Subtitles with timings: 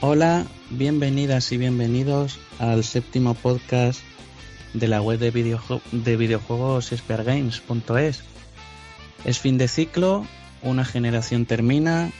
[0.00, 4.00] Hola, bienvenidas y bienvenidos al séptimo podcast
[4.72, 5.32] de la web de,
[5.90, 8.22] de videojuegos speargames.es.
[9.24, 10.24] Es fin de ciclo,
[10.62, 12.12] una generación termina,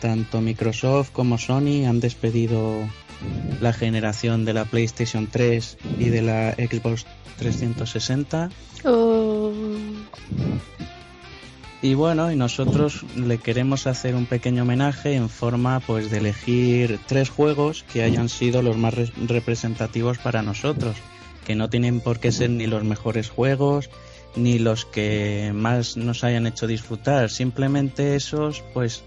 [0.00, 2.88] tanto Microsoft como Sony han despedido
[3.60, 7.06] la generación de la PlayStation 3 y de la Xbox
[7.38, 8.50] 360.
[11.82, 17.00] Y bueno, y nosotros le queremos hacer un pequeño homenaje en forma pues de elegir
[17.08, 18.94] tres juegos que hayan sido los más
[19.26, 20.94] representativos para nosotros,
[21.44, 23.90] que no tienen por qué ser ni los mejores juegos
[24.36, 29.02] ni los que más nos hayan hecho disfrutar, simplemente esos pues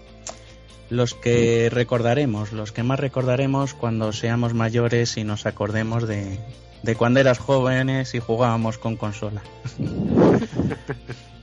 [0.90, 6.38] los que recordaremos, los que más recordaremos cuando seamos mayores y nos acordemos de,
[6.82, 9.42] de cuando eras jóvenes y jugábamos con consola.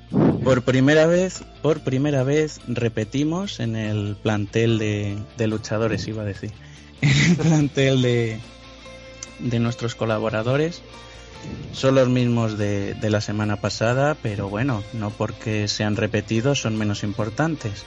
[0.43, 6.51] Por primera vez, por primera vez repetimos en el plantel de, luchadores, iba a decir,
[7.01, 8.39] en el plantel de,
[9.39, 10.81] de nuestros colaboradores.
[11.73, 16.77] Son los mismos de, de la semana pasada, pero bueno, no porque sean repetidos son
[16.77, 17.85] menos importantes.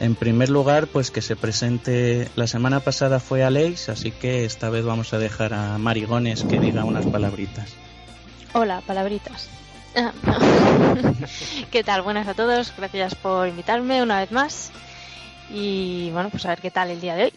[0.00, 2.28] En primer lugar, pues que se presente.
[2.34, 6.58] La semana pasada fue Aleix, así que esta vez vamos a dejar a Marigones que
[6.58, 7.70] diga unas palabritas.
[8.54, 9.48] Hola, palabritas.
[11.70, 12.02] ¿Qué tal?
[12.02, 14.72] Buenas a todos, gracias por invitarme una vez más.
[15.50, 17.32] Y bueno, pues a ver qué tal el día de hoy.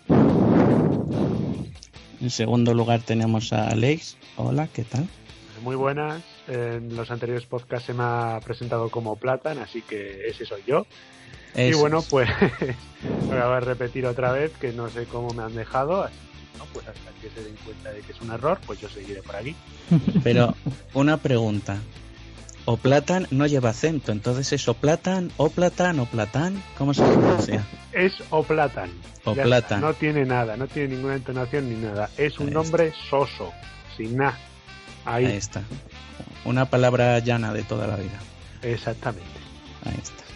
[2.19, 4.17] En segundo lugar tenemos a Alex.
[4.37, 5.07] Hola, ¿qué tal?
[5.61, 6.23] Muy buenas.
[6.47, 10.85] En los anteriores podcasts se me ha presentado como Platan, así que ese soy yo.
[11.55, 12.29] y bueno, pues
[13.27, 16.09] voy a repetir otra vez que no sé cómo me han dejado.
[16.73, 19.35] pues hasta que se den cuenta de que es un error, pues yo seguiré por
[19.35, 19.55] aquí.
[20.23, 20.55] Pero
[20.93, 21.77] una pregunta.
[22.69, 27.01] O platan no lleva acento, entonces es o platan, o platan, o platán, ¿cómo se
[27.01, 27.65] pronuncia?
[27.93, 28.91] Es o platan.
[29.23, 29.79] O platan.
[29.79, 32.09] No tiene nada, no tiene ninguna entonación ni nada.
[32.17, 33.53] Es un nombre soso,
[33.95, 34.37] sin nada.
[35.05, 35.27] Ahí.
[35.27, 35.63] Ahí está.
[36.43, 38.19] Una palabra llana de toda la vida.
[38.61, 39.39] Exactamente.
[39.85, 40.26] Ahí está.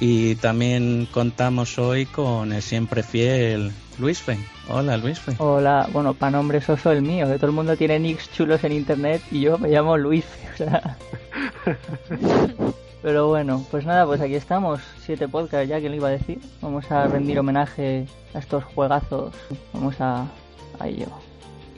[0.00, 4.38] Y también contamos hoy con el siempre fiel Luis Fe.
[4.68, 5.34] Hola, Luis Fe.
[5.38, 8.72] Hola, bueno, para nombre soso el mío, que todo el mundo tiene nicks chulos en
[8.72, 10.96] internet y yo me llamo Luis o sea...
[13.02, 16.40] Pero bueno, pues nada, pues aquí estamos, siete podcasts ya que lo iba a decir.
[16.60, 19.32] Vamos a rendir homenaje a estos juegazos.
[19.72, 20.26] Vamos a,
[20.80, 21.06] a ello.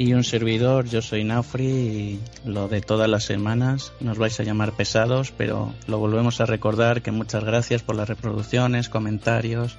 [0.01, 4.45] Y un servidor, yo soy Naufri y lo de todas las semanas nos vais a
[4.45, 9.77] llamar pesados, pero lo volvemos a recordar que muchas gracias por las reproducciones, comentarios,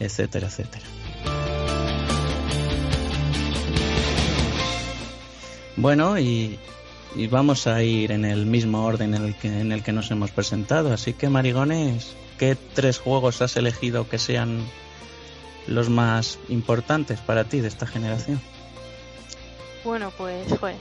[0.00, 0.84] etcétera, etcétera.
[5.76, 6.58] Bueno, y,
[7.30, 10.32] vamos a ir en el mismo orden en el, que, en el que nos hemos
[10.32, 10.92] presentado.
[10.92, 14.64] Así que, Marigones, ¿qué tres juegos has elegido que sean
[15.68, 18.40] los más importantes para ti de esta generación?
[19.84, 20.76] Bueno, pues, joder,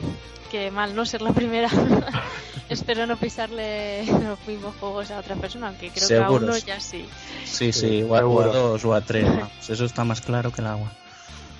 [0.49, 1.69] que mal no ser la primera.
[2.69, 6.79] Espero no pisarle los mismos juegos a otra persona, aunque creo que a uno ya
[6.79, 7.05] sí.
[7.43, 9.27] Sí, sí, o a, dos o a tres.
[9.69, 10.91] Eso está más claro que el agua.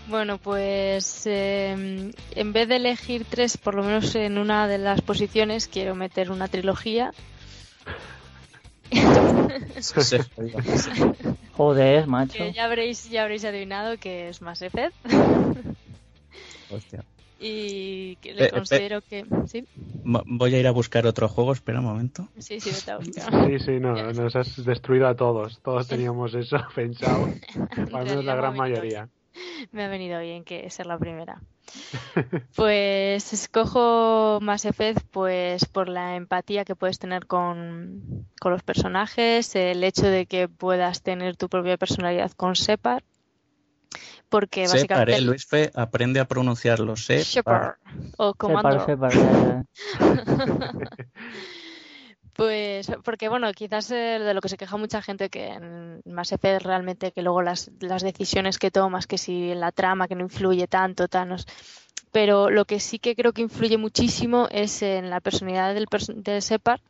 [0.07, 5.01] Bueno, pues em, en vez de elegir tres, por lo menos en una de las
[5.01, 7.13] posiciones, quiero meter una trilogía.
[11.57, 12.37] Joder, macho.
[12.37, 14.95] Que ya habréis, ya habréis adivinado que es más Effect.
[16.69, 17.03] Hostia.
[17.45, 19.25] Y que le considero que.
[19.47, 19.65] ¿sí?
[19.75, 22.29] Voy a ir a buscar otro juego, espera un momento.
[22.37, 23.47] Sí, sí, vete a buscar.
[23.47, 25.59] Sí, sí, no, nos has destruido a todos.
[25.61, 27.27] Todos teníamos eso pensado.
[27.75, 29.09] Al menos la gran mayoría.
[29.71, 31.41] Me ha venido bien que ser la primera.
[32.55, 39.83] Pues escojo Mass Effect pues por la empatía que puedes tener con, los personajes, el
[39.83, 43.03] hecho de que puedas tener tu propia personalidad con Separ.
[44.33, 45.21] Porque Separ, básicamente.
[45.21, 46.95] Luis Fe aprende a pronunciarlo.
[46.95, 47.77] Separ.
[48.17, 48.83] O comando.
[48.83, 49.13] Separ,
[52.33, 56.31] Pues porque bueno, quizás eh, de lo que se queja mucha gente que en Mass
[56.31, 60.23] Effect realmente que luego las, las decisiones que tomas, que si la trama que no
[60.23, 61.45] influye tanto, tanos,
[62.11, 65.85] pero lo que sí que creo que influye muchísimo es en la personalidad del,
[66.23, 66.81] del Separ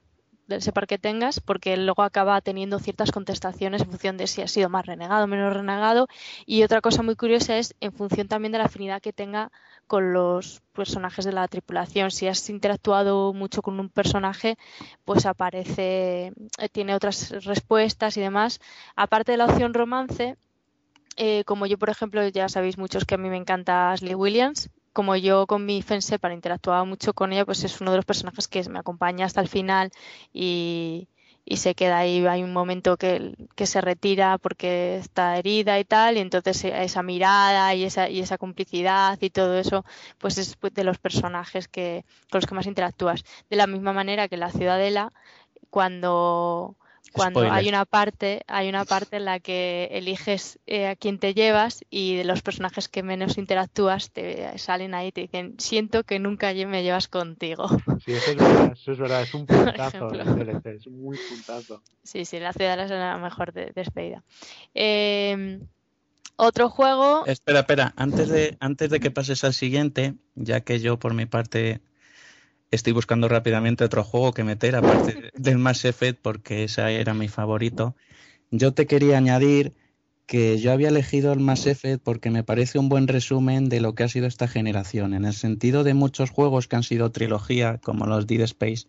[0.47, 4.47] del Separ que tengas, porque luego acaba teniendo ciertas contestaciones en función de si ha
[4.47, 6.07] sido más renegado o menos renegado.
[6.45, 9.51] Y otra cosa muy curiosa es en función también de la afinidad que tenga
[9.87, 12.11] con los personajes de la tripulación.
[12.11, 14.57] Si has interactuado mucho con un personaje,
[15.05, 18.59] pues aparece, eh, tiene otras respuestas y demás.
[18.95, 20.35] Aparte de la opción romance,
[21.15, 24.69] eh, como yo, por ejemplo, ya sabéis muchos que a mí me encanta Ashley Williams,
[24.93, 28.05] como yo con mi Fense para interactuar mucho con ella, pues es uno de los
[28.05, 29.91] personajes que me acompaña hasta el final
[30.31, 31.09] y,
[31.45, 35.85] y se queda ahí, hay un momento que, que, se retira porque está herida y
[35.85, 39.83] tal, y entonces esa mirada y esa, y esa complicidad y todo eso,
[40.19, 43.23] pues es de los personajes que, con los que más interactúas.
[43.49, 45.11] De la misma manera que la Ciudadela,
[45.69, 46.77] cuando
[47.13, 51.33] cuando hay una parte hay una parte en la que eliges eh, a quién te
[51.33, 56.03] llevas y de los personajes que menos interactúas te salen ahí y te dicen siento
[56.03, 57.69] que nunca me llevas contigo
[58.03, 60.09] sí eso es verdad eso es, verdad, es un puntazo
[60.65, 61.81] es un muy puntazo.
[62.03, 64.23] Sí sí la ciudad es la mejor de, despedida
[64.73, 65.61] em,
[66.35, 67.25] otro juego.
[67.27, 71.27] Espera espera antes de antes de que pases al siguiente ya que yo por mi
[71.27, 71.81] parte
[72.73, 77.27] estoy buscando rápidamente otro juego que meter, aparte del Mass Effect, porque ese era mi
[77.27, 77.95] favorito.
[78.49, 79.73] Yo te quería añadir
[80.25, 83.93] que yo había elegido el Mass Effect porque me parece un buen resumen de lo
[83.93, 87.79] que ha sido esta generación, en el sentido de muchos juegos que han sido trilogía,
[87.83, 88.87] como los Dead Space.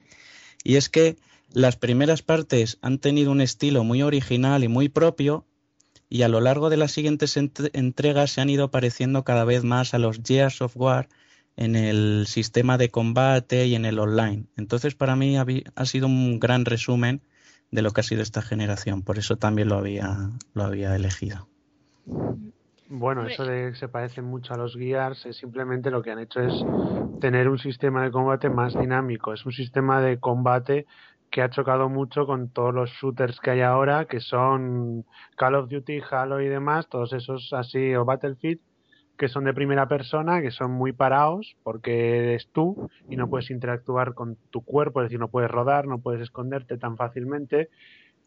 [0.63, 1.17] Y es que
[1.53, 5.45] las primeras partes han tenido un estilo muy original y muy propio,
[6.09, 9.93] y a lo largo de las siguientes entregas se han ido pareciendo cada vez más
[9.93, 11.09] a los Gears of War,
[11.57, 14.47] en el sistema de combate y en el online.
[14.57, 17.23] Entonces, para mí ha, sido un gran resumen
[17.71, 19.03] de lo que ha sido esta generación.
[19.03, 21.49] Por eso también lo había, lo había elegido.
[22.89, 26.19] Bueno, eso de que se parecen mucho a los Gears es simplemente lo que han
[26.19, 26.53] hecho es
[27.21, 29.33] tener un sistema de combate más dinámico.
[29.33, 30.87] Es un sistema de combate
[31.31, 35.05] que ha chocado mucho con todos los shooters que hay ahora, que son
[35.37, 38.61] Call of Duty, Halo y demás, todos esos así, o Battlefield,
[39.17, 43.51] que son de primera persona, que son muy parados porque eres tú y no puedes
[43.51, 47.69] interactuar con tu cuerpo, es decir, no puedes rodar, no puedes esconderte tan fácilmente.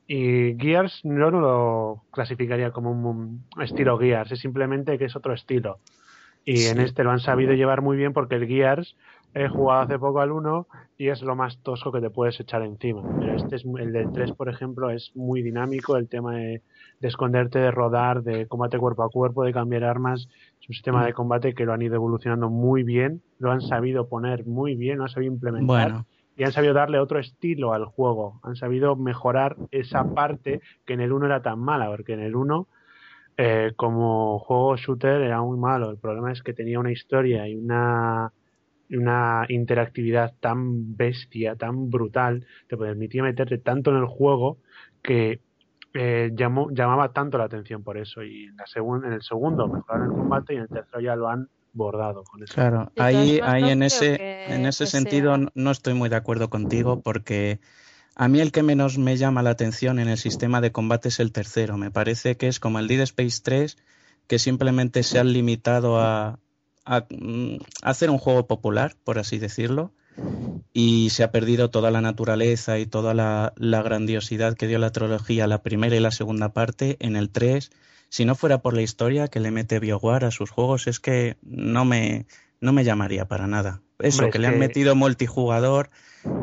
[0.07, 5.80] Y Gears no lo clasificaría como un estilo Gears, es simplemente que es otro estilo.
[6.45, 8.95] Y en este lo han sabido llevar muy bien porque el Gears
[9.38, 10.68] he jugado hace poco al 1
[10.98, 13.04] y es lo más tosco que te puedes echar encima.
[13.19, 16.63] Pero este es el del 3, por ejemplo, es muy dinámico el tema de,
[17.01, 20.28] esconderte, de rodar, de combate cuerpo a cuerpo, de cambiar armas.
[20.60, 24.10] Es un sistema de combate que lo han ido evolucionando muy bien, lo han sabido
[24.10, 26.06] poner muy bien, lo han sabido implementar.
[26.36, 28.40] Y han sabido darle otro estilo al juego.
[28.44, 32.36] Han sabido mejorar esa parte que en el 1 era tan mala, porque en el
[32.36, 32.68] 1
[33.38, 35.92] eh, como juego shooter era muy malo.
[35.92, 38.31] El problema es que tenía una historia y una
[38.89, 44.60] una interactividad tan bestia, tan brutal, te permitía meterte tanto en el juego
[45.01, 45.42] que
[45.94, 48.24] eh, llamó, llamaba tanto la atención por eso.
[48.24, 51.28] Y en, la en el segundo mejoraron el combate y en el tercero ya lo
[51.28, 52.54] han bordado con eso.
[52.54, 57.60] Claro, ahí, ahí en ese, en ese sentido no estoy muy de acuerdo contigo porque
[58.16, 61.19] a mí el que menos me llama la atención en el sistema de combate es
[61.19, 61.78] el tercero.
[61.78, 63.78] Me parece que es como el Dead Space 3
[64.28, 66.40] que simplemente se han limitado a,
[66.88, 69.92] a, mm, hacer un juego popular, por así decirlo,
[70.74, 75.45] y se ha perdido toda la naturaleza y toda la, grandiosidad que dio la trilogía,
[75.48, 77.69] la primera y la segunda parte, en el 3.
[78.10, 81.38] Si no fuera por la historia que le mete BioWare a sus juegos, es que
[81.44, 82.25] no me,
[82.62, 83.81] no me llamaría para nada.
[84.00, 85.90] Eso, que le han metido multijugador,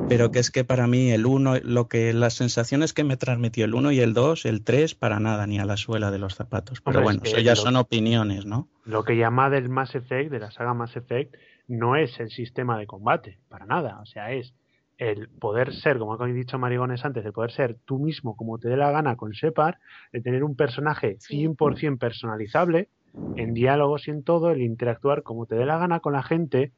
[0.08, 3.64] pero que es que para mí el 1, lo que las sensaciones que me transmitió
[3.64, 6.34] el 1 y el 2, el 3 para nada ni a la suela de los
[6.34, 6.80] zapatos.
[6.80, 8.68] Pero bueno, eso ya son opiniones, ¿no?
[8.84, 11.34] Lo que llama del Mass Effect, de la saga Mass Effect,
[11.68, 14.54] no es el sistema de combate, para nada, o sea, es
[14.98, 18.68] el poder ser, como ha dicho Marigones antes, el poder ser tú mismo como te
[18.68, 19.76] dé la gana con Shepard,
[20.12, 22.88] el tener un personaje 100% personalizable,
[23.36, 26.72] en diálogos y en todo, el interactuar como te dé la gana con la gente,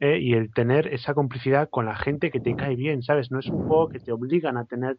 [0.00, 3.30] eh, y el tener esa complicidad con la gente que te cae bien, ¿sabes?
[3.30, 4.96] No es un juego que te obligan a tener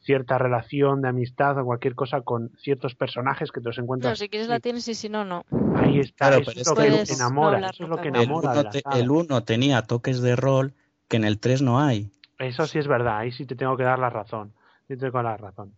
[0.00, 4.12] cierta relación de amistad o cualquier cosa con ciertos personajes que te los encuentras.
[4.12, 5.44] No, si quieres la tienes y si no, no.
[5.74, 8.70] Ahí está, eso, es lo que enamora, eso es lo que enamora.
[8.94, 10.72] El 1 tenía toques de rol
[11.08, 12.10] que en el 3 no hay.
[12.38, 14.52] Eso sí es verdad, ahí sí te tengo que dar la razón.
[14.86, 15.72] Sí te tengo que dar la razón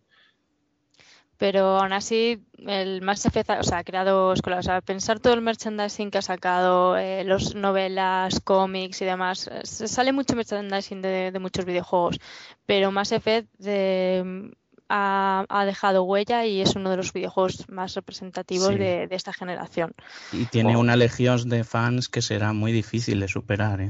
[1.39, 4.67] pero aún así el Mass Effect o sea, ha creado escuelas.
[4.67, 9.49] O sea, pensar todo el merchandising que ha sacado, eh, los novelas, cómics y demás,
[9.49, 12.19] eh, sale mucho merchandising de, muchos videojuegos,
[12.65, 14.51] pero Mass Effect eh,
[14.89, 19.95] ha, dejado huella y es uno de los videojuegos más representativos de, esta generación.
[20.33, 23.81] Y tiene una legión de fans que será muy difícil de superar,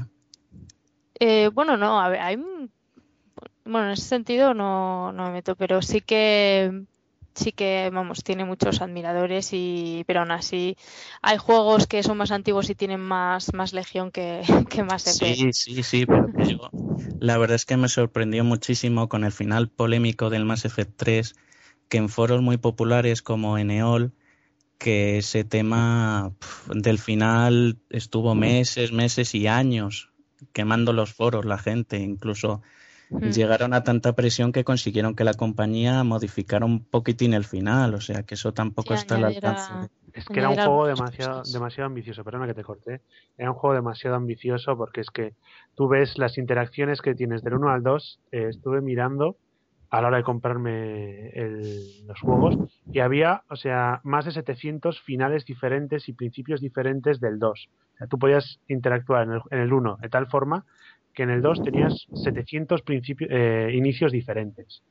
[1.19, 1.49] ¿eh?
[1.51, 2.37] bueno, no, hay
[3.65, 6.85] bueno, en ese sentido no, no me meto, pero sí que
[7.37, 10.75] sí que, vamos, tiene muchos admiradores, y pero aún así
[11.21, 15.53] hay juegos que son más antiguos y tienen más, más legión que, que más Sí,
[15.53, 16.71] sí, sí, pero
[17.19, 21.35] la verdad es que me sorprendió muchísimo con el final polémico del Mass Effect 3,
[21.89, 24.13] que en foros muy populares como Eneol,
[24.77, 26.33] que ese tema
[26.67, 30.11] del final estuvo meses, meses y años
[30.53, 32.61] quemando los foros la gente, incluso
[33.09, 33.29] mm.
[33.29, 38.01] llegaron a tanta presión que consiguieron que la compañía modificara un poquitín el final, o
[38.01, 39.71] sea que eso tampoco está al alcance.
[40.13, 43.01] Es que era un juego demasiado, demasiado ambicioso, perdona que te corté,
[43.37, 45.35] era un juego demasiado ambicioso porque es que
[45.75, 49.37] tú ves las interacciones que tienes del 1 al 2, eh, estuve mirando
[49.89, 51.31] a la hora de comprarme
[52.05, 52.57] los juegos
[52.91, 57.69] y había, o sea, más de 700 finales diferentes y principios diferentes del 2.
[57.93, 60.65] O sea, tú podías interactuar en el, 1 de tal forma
[61.17, 64.83] que en el 2 tenías 700 principios, eh, inicios diferentes.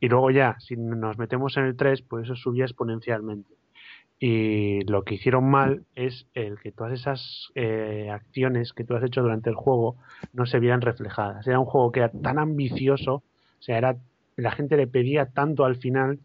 [0.00, 3.54] Y luego ya, si nos metemos en el 3, pues eso subía exponencialmente.
[4.18, 9.04] Y lo que hicieron mal es el que todas esas eh, acciones que tú has
[9.04, 9.94] hecho durante el juego
[10.32, 11.46] no se vieran reflejadas.
[11.46, 13.98] Era un juego que era tan ambicioso, o sea, era
[14.34, 16.18] la gente le pedía tanto al final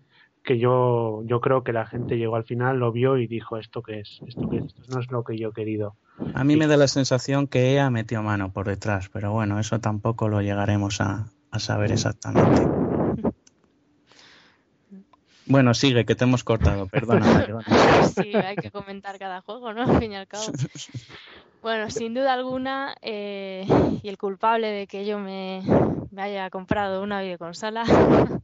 [0.44, 3.84] que yo, yo creo que la gente llegó al final, lo vio y dijo esto
[3.84, 5.96] que es, esto que es, esto no es lo que yo he querido.
[6.34, 9.80] A mí me da la sensación que ella metió mano por detrás, pero bueno, eso
[9.80, 12.68] tampoco lo llegaremos a, a saber exactamente.
[15.46, 17.46] Bueno, sigue, que te hemos cortado, perdona.
[18.16, 19.84] sí, hay que comentar cada juego, ¿no?
[19.84, 20.46] Al fin y al cabo.
[21.62, 23.66] Bueno, sin duda alguna, eh,
[24.02, 25.62] y el culpable de que yo me,
[26.18, 27.84] haya comprado una videoconsola,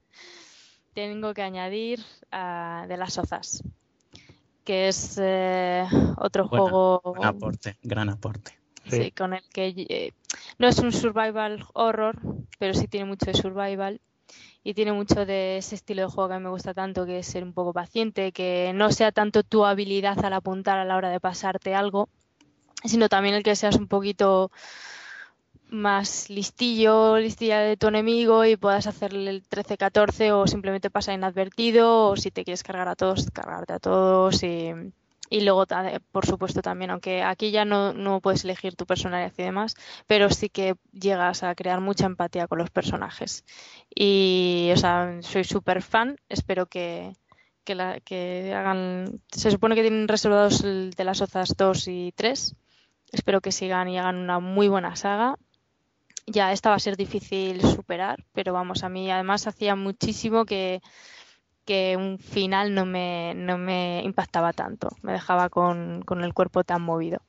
[0.94, 2.00] tengo que añadir
[2.32, 3.64] a de las Ozas,
[4.64, 5.86] que es eh,
[6.18, 7.02] otro juego.
[7.16, 8.58] Gran aporte, gran aporte.
[8.88, 10.14] Sí, con el que eh,
[10.58, 12.20] no es un survival horror,
[12.58, 14.02] pero sí tiene mucho de survival
[14.64, 17.20] y tiene mucho de ese estilo de juego que a mí me gusta tanto, que
[17.20, 20.98] es ser un poco paciente, que no sea tanto tu habilidad al apuntar a la
[20.98, 22.10] hora de pasarte algo,
[22.84, 24.52] sino también el que seas un poquito
[25.70, 32.10] más listillo, listilla de tu enemigo y puedas hacerle el 13-14 o simplemente pasar inadvertido
[32.10, 34.74] o si te quieres cargar a todos, cargarte a todos y,
[35.30, 35.66] y luego,
[36.12, 39.76] por supuesto, también, aunque aquí ya no, no, puedes elegir tu personalidad y demás,
[40.08, 43.46] pero sí que llegas a crear mucha empatía con los personajes.
[43.94, 47.14] Y, o sea, soy súper fan, espero que,
[47.64, 49.22] que, la, que hagan...
[49.32, 52.56] Se supone que tienen reservados el de las Ozas 2 y 3.
[53.12, 55.38] Espero que sigan y hagan una muy buena saga.
[56.32, 60.82] Ya esta va a ser difícil superar, pero vamos, a mí además hacía muchísimo que
[61.70, 66.64] que un final no me, no me impactaba tanto, me dejaba con, con el cuerpo
[66.64, 67.22] tan movido.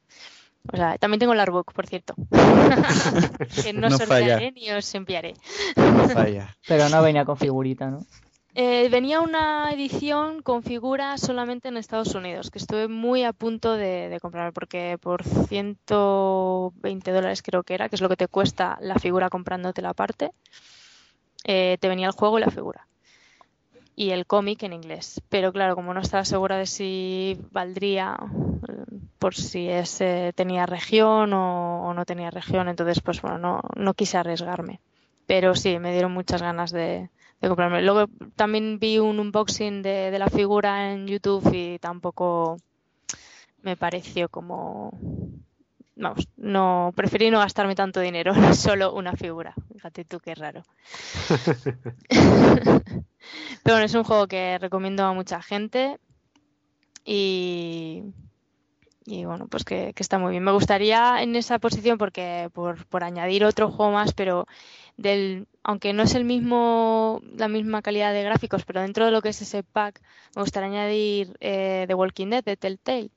[0.72, 2.14] O sea, también tengo el artbook, por cierto.
[3.62, 5.34] que no, sortearé ni os enviaré.
[5.76, 6.56] no falla.
[6.68, 8.00] Pero no venía con figurita, ¿no?
[8.54, 13.74] Eh, venía una edición con figura solamente en Estados Unidos, que estuve muy a punto
[13.74, 18.76] de, comprar, porque por 120 dólares creo que era, que es lo que te cuesta
[18.80, 20.32] la figura comprándote la parte,
[21.44, 22.86] eh, te venía el juego y la figura
[24.00, 25.20] y el cómic en inglés.
[25.28, 28.16] Pero claro, como no estaba segura de si valdría
[29.18, 34.16] por si ese tenía región o, no tenía región, entonces pues bueno, no, no quise
[34.16, 34.80] arriesgarme.
[35.26, 37.10] Pero sí, me dieron muchas ganas de,
[37.48, 37.82] comprarme.
[37.82, 38.06] Luego
[38.36, 42.56] también vi un unboxing de, de la figura en YouTube y tampoco
[43.62, 44.92] me pareció como
[46.00, 49.54] vamos, no preferí no gastarme tanto dinero en solo una figura.
[49.72, 50.62] Fíjate tú qué raro.
[52.08, 55.98] Pero bueno, es un juego que recomiendo a mucha gente
[57.04, 58.02] y,
[59.04, 60.42] y bueno, pues que, está muy bien.
[60.42, 64.46] Me gustaría en esa posición porque por, por añadir otro juego más, pero
[65.00, 69.22] del aunque no es el mismo la misma calidad de gráficos, pero dentro de lo
[69.22, 70.00] que es ese pack,
[70.36, 73.10] me gustaría añadir eh, The Walking Dead de Telltale.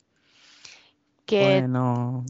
[1.26, 2.26] Que bueno.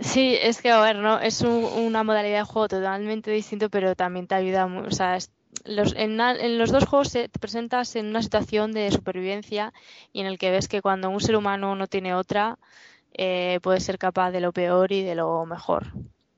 [0.00, 1.18] Sí, es que, a ver, ¿no?
[1.18, 5.18] Es una modalidad de juego totalmente distinto, pero también te ayuda, o sea,
[5.64, 6.16] los, en,
[6.58, 9.74] los dos juegos te presentas en una situación de supervivencia
[10.12, 12.58] y en el que ves que cuando un ser humano no tiene otra,
[13.12, 15.92] eh, puede ser capaz de lo peor y de lo mejor.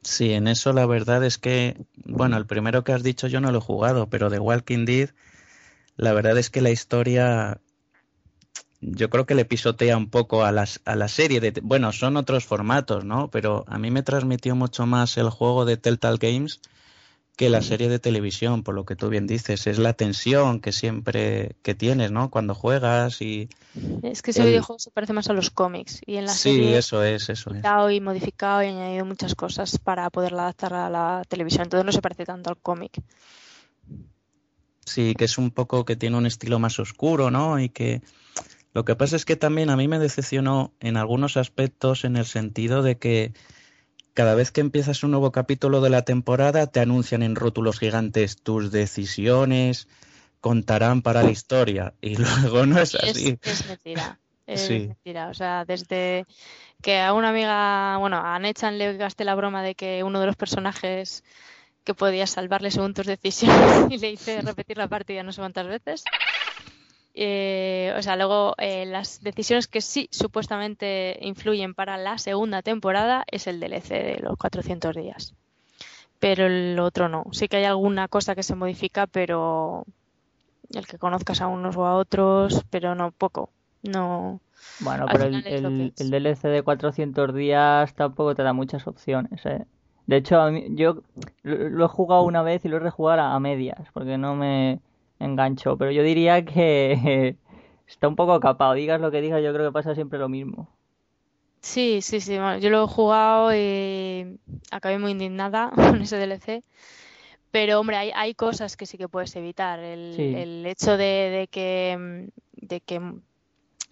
[0.04, 3.50] Sí, en eso la verdad es que, bueno, el primero que has dicho yo no
[3.50, 5.10] lo he jugado, pero de Walking Dead,
[5.96, 7.60] la verdad es que la historia
[8.80, 11.40] yo creo que le pisotea un poco a, las, a la serie.
[11.40, 13.30] De, bueno, son otros formatos, ¿no?
[13.30, 16.60] Pero a mí me transmitió mucho más el juego de Telltale Games
[17.36, 19.66] que la serie de televisión, por lo que tú bien dices.
[19.66, 22.30] Es la tensión que siempre que tienes, ¿no?
[22.30, 23.48] Cuando juegas y...
[24.02, 26.00] Es que ese videojuego se parece más a los cómics.
[26.06, 27.64] Y en la sí, serie eso es, eso es.
[27.92, 31.64] y modificado y añadido muchas cosas para poderla adaptar a la televisión.
[31.64, 33.02] Entonces no se parece tanto al cómic.
[34.86, 37.58] Sí, que es un poco que tiene un estilo más oscuro, ¿no?
[37.58, 38.02] Y que
[38.74, 42.26] lo que pasa es que también a mí me decepcionó en algunos aspectos en el
[42.26, 43.32] sentido de que
[44.14, 48.36] cada vez que empiezas un nuevo capítulo de la temporada te anuncian en rótulos gigantes
[48.40, 49.88] tus decisiones
[50.40, 53.38] contarán para la historia y luego no es así.
[53.42, 54.18] Es, mentira.
[54.46, 55.28] Es mentira.
[55.28, 56.26] O sea, desde
[56.82, 60.26] que a una amiga, bueno, a Nechan le gasté la broma de que uno de
[60.26, 61.24] los personajes
[61.82, 65.66] que podías salvarle según tus decisiones y le hice repetir la partida no sé cuántas
[65.66, 66.04] veces.
[67.14, 73.24] Eh, o sea, luego eh, las decisiones que sí supuestamente influyen para la segunda temporada
[73.30, 75.34] es el DLC de los 400 días.
[76.18, 77.24] Pero el otro no.
[77.32, 79.84] Sí que hay alguna cosa que se modifica, pero
[80.72, 83.50] el que conozcas a unos o a otros, pero no poco.
[83.82, 84.40] No.
[84.80, 89.66] Bueno, pero el, el, DLC de 400 días tampoco te da muchas opciones, ¿eh?
[90.06, 91.02] De hecho, yo
[91.42, 94.80] lo, he jugado una vez y lo he rejugado a medias, porque no me
[95.18, 95.76] enganchó.
[95.76, 97.36] Pero yo diría que
[97.88, 98.74] está un poco capado.
[98.74, 100.68] Digas lo que digas, yo creo que pasa siempre lo mismo.
[101.60, 102.34] Sí, sí, sí.
[102.34, 104.38] yo lo he jugado y
[104.70, 106.62] acabé muy indignada con ese DLC.
[107.50, 109.78] Pero, hombre, hay, hay cosas que sí que puedes evitar.
[109.78, 113.00] El, el hecho de, de, que, de que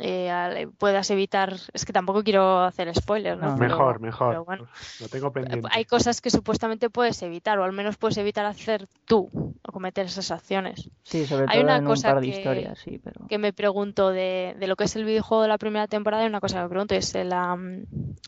[0.04, 1.54] eh, puedas evitar.
[1.72, 3.56] Es que tampoco quiero hacer spoilers, ¿no?
[3.56, 4.68] mejor, mejor.
[5.00, 5.68] lo tengo pendiente.
[5.70, 9.30] Hay cosas que supuestamente puedes evitar, o al menos puedes evitar hacer tú
[9.62, 10.90] o cometer esas acciones.
[11.04, 13.26] Sí, sobre todo hay una cosa que, historias, sí, pero...
[13.28, 16.26] que me pregunto de, de, lo que es el videojuego de la primera temporada, y
[16.26, 17.56] una cosa que me pregunto es la.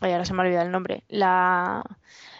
[0.01, 1.03] Ay, ahora se me ha olvidado el nombre.
[1.09, 1.83] La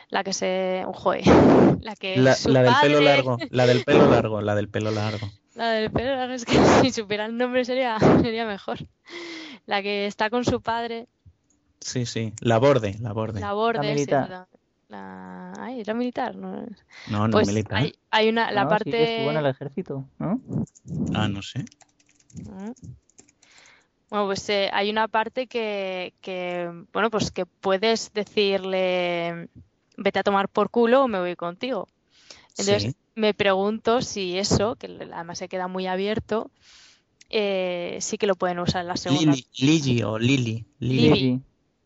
[0.10, 1.24] la que se joder,
[1.82, 5.27] la que la, la del pelo largo la del pelo largo la del pelo largo
[5.56, 8.80] la del pelo largo es que si supiera el nombre sería sería mejor
[9.66, 11.08] la que está con su padre
[11.80, 14.48] sí sí la borde la borde la borde la militar.
[14.90, 16.66] la, Ay, era militar no
[17.10, 20.42] no no pues militar hay, hay una la parte sí estuvo en el ejército ¿no?
[21.16, 21.66] ah no sé
[22.44, 22.72] mm.
[24.08, 29.50] Bueno, pues eh, hay una parte que, que, bueno, pues que puedes decirle,
[29.98, 31.88] vete a tomar por culo o me voy contigo.
[32.50, 36.52] Entonces me pregunto si eso, que además se queda muy abierto,
[37.30, 39.34] eh, sí que lo pueden usar en la segunda.
[39.34, 40.66] Lili, Lili o Lili.
[40.80, 41.42] Lili.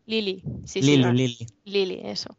[0.05, 0.97] Lili, sí, sí.
[0.97, 2.01] Lili, Lili.
[2.03, 2.35] eso.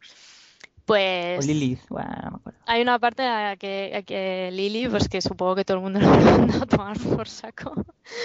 [0.85, 1.45] Pues.
[1.45, 2.59] O Lili, bueno, no me acuerdo.
[2.67, 6.09] Hay una parte a que, que Lili, pues que supongo que todo el mundo lo
[6.09, 7.73] va a tomar por saco.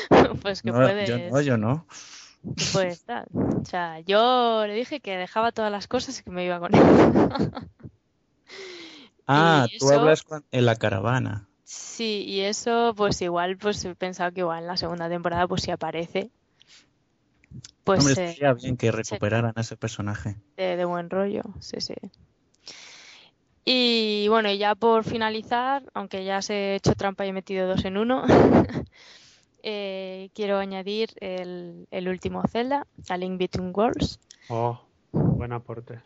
[0.41, 1.07] pues que no, puedes.
[1.07, 1.85] Yo no, yo no.
[2.73, 3.27] Puede estar.
[3.33, 6.75] O sea, yo le dije que dejaba todas las cosas y que me iba con
[6.75, 6.81] él.
[9.27, 11.47] ah, tú hablas en la caravana.
[11.63, 15.63] Sí, y eso, pues igual, pues he pensado que igual en la segunda temporada, pues
[15.63, 16.29] si aparece.
[17.83, 20.35] Pues Hombre, sería bien que recuperaran a ese personaje.
[20.57, 21.95] De, de, buen rollo, sí, sí.
[23.63, 27.83] Y bueno, ya por finalizar, aunque ya se he hecho trampa y he metido dos
[27.83, 28.23] en uno,
[29.63, 34.19] eh, quiero añadir el, el, último Zelda, A Link Between Worlds.
[34.49, 34.79] Oh,
[35.11, 36.01] buen aporte.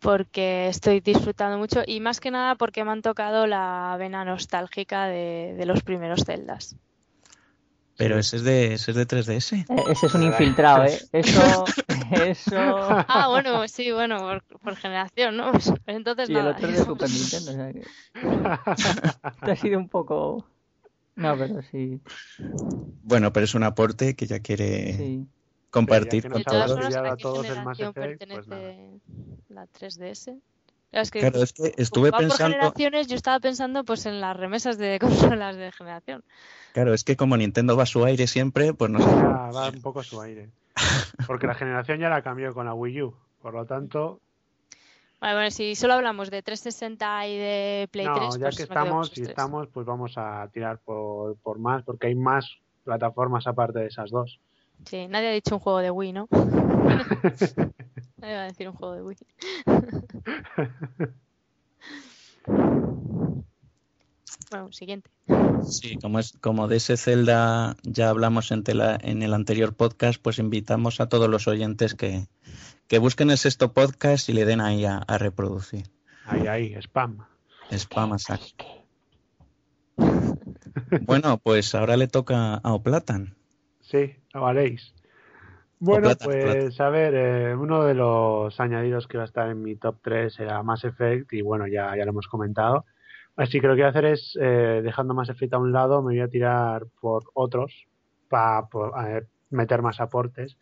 [0.00, 5.06] Porque estoy disfrutando mucho y más que nada porque me han tocado la vena nostálgica
[5.06, 6.76] de, de los primeros Zeldas.
[7.98, 9.66] Pero ese es de, ese es de 3DS.
[9.68, 11.00] Eh, ese es un infiltrado, ¿eh?
[11.12, 11.64] Eso,
[12.24, 12.54] eso...
[12.56, 15.50] Ah, bueno, sí, bueno, por, por generación, ¿no?
[15.50, 16.50] Pues entonces y nada.
[16.50, 19.40] el otro es de Super Nintendo, o sea que...
[19.46, 20.46] Te ha sido un poco...
[21.16, 22.00] No, pero sí.
[23.02, 25.26] Bueno, pero es un aporte que ya quiere sí.
[25.70, 26.96] Compartir sí, con todos.
[26.96, 28.48] ¿A a todos el Mass Effect, pues
[29.48, 30.40] la 3DS?
[30.90, 32.34] Es que, claro, es que estuve pensando.
[32.34, 34.98] por generaciones, yo estaba pensando pues en las remesas de
[35.38, 36.24] consolas de generación.
[36.72, 39.10] Claro, es que como Nintendo va a su aire siempre, pues no sé.
[39.10, 40.50] Ya va un poco a su aire.
[41.26, 43.14] Porque la generación ya la cambió con la Wii U.
[43.42, 44.20] Por lo tanto,
[45.20, 48.62] Vale, bueno, si solo hablamos de 360 y de Play no, 3, ya pues que
[48.62, 53.80] estamos, si estamos, pues vamos a tirar por, por más, porque hay más plataformas aparte
[53.80, 54.38] de esas dos.
[54.84, 56.28] Sí, nadie ha dicho un juego de Wii, ¿no?
[58.16, 59.16] nadie va a decir un juego de Wii.
[64.50, 65.10] bueno, siguiente.
[65.62, 70.20] Sí, como, es, como de ese Zelda ya hablamos en, tela, en el anterior podcast,
[70.22, 72.26] pues invitamos a todos los oyentes que,
[72.86, 75.90] que busquen el sexto podcast y le den ahí a, a reproducir.
[76.24, 77.26] Ahí, ahí, spam.
[77.70, 78.44] Spam a saco.
[81.02, 83.37] Bueno, pues ahora le toca a Oplatan.
[83.90, 84.94] Sí, lo haréis.
[85.80, 86.86] Bueno, Plata, pues Plata.
[86.86, 90.40] a ver, eh, uno de los añadidos que va a estar en mi top 3
[90.40, 92.84] era Mass Effect y bueno, ya, ya lo hemos comentado.
[93.36, 96.02] Así que lo que voy a hacer es, eh, dejando Mass Effect a un lado,
[96.02, 97.86] me voy a tirar por otros
[98.28, 98.68] para
[99.50, 100.58] meter más aportes.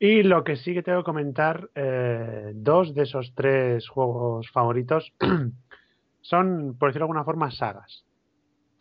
[0.00, 5.12] Y lo que sí que tengo que comentar, eh, dos de esos tres juegos favoritos
[6.22, 8.04] son, por decirlo de alguna forma, sagas.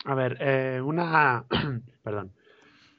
[0.06, 1.46] A ver, eh, una,
[2.04, 2.32] perdón,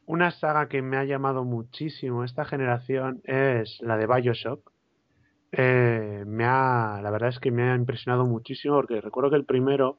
[0.08, 4.72] una saga que me ha llamado muchísimo esta generación es la de Bioshock.
[5.52, 9.44] Eh, me ha, la verdad es que me ha impresionado muchísimo porque recuerdo que el
[9.44, 9.98] primero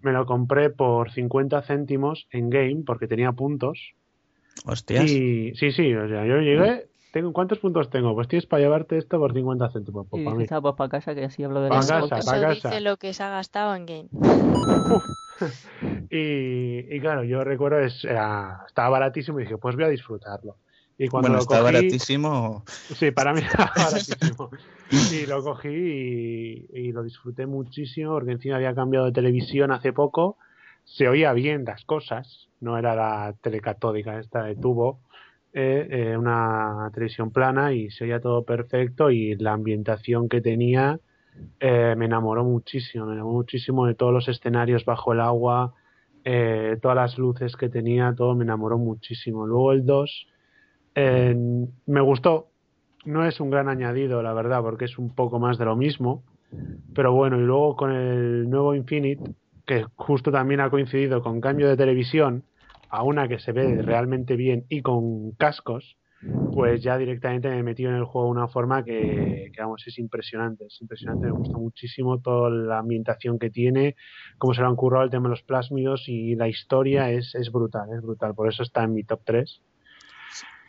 [0.00, 3.94] me lo compré por 50 céntimos en game porque tenía puntos.
[4.64, 5.10] Hostias.
[5.10, 8.14] Y sí, sí, o sea, yo llegué tengo, ¿cuántos puntos tengo?
[8.14, 10.06] Pues tienes para llevarte esto por 50 céntimos.
[10.08, 10.46] Pues, para, mí.
[10.46, 12.68] pues para casa, que así hablo de para casa, para casa.
[12.68, 14.08] dice lo que se ha gastado en game.
[16.10, 20.56] y, y, claro, yo recuerdo, es, estaba baratísimo y dije, pues voy a disfrutarlo.
[21.00, 22.64] Y cuando bueno, lo está baratísimo.
[22.66, 24.50] Sí, para mí estaba baratísimo.
[25.12, 29.92] y lo cogí y, y, lo disfruté muchísimo porque encima había cambiado de televisión hace
[29.92, 30.38] poco.
[30.84, 35.00] Se oía bien las cosas, no era la telecatódica esta de tubo,
[35.52, 41.00] eh, eh, una televisión plana y se oía todo perfecto y la ambientación que tenía
[41.60, 45.74] eh, me enamoró muchísimo, me enamoró muchísimo de todos los escenarios bajo el agua,
[46.24, 49.46] eh, todas las luces que tenía, todo me enamoró muchísimo.
[49.46, 50.26] Luego el 2
[50.94, 52.48] me gustó,
[53.04, 56.24] no es un gran añadido, la verdad, porque es un poco más de lo mismo,
[56.94, 59.22] pero bueno, y luego con el nuevo Infinite,
[59.64, 62.44] que justo también ha coincidido con cambio de televisión
[62.90, 65.97] a una que se ve realmente bien y con cascos,
[66.52, 69.84] pues ya directamente me he metido en el juego de una forma que, que, vamos,
[69.86, 73.96] es impresionante, es impresionante, me gusta muchísimo toda la ambientación que tiene,
[74.38, 77.52] cómo se lo han currado el tema de los plásmidos y la historia es, es
[77.52, 79.60] brutal, es brutal, por eso está en mi top 3.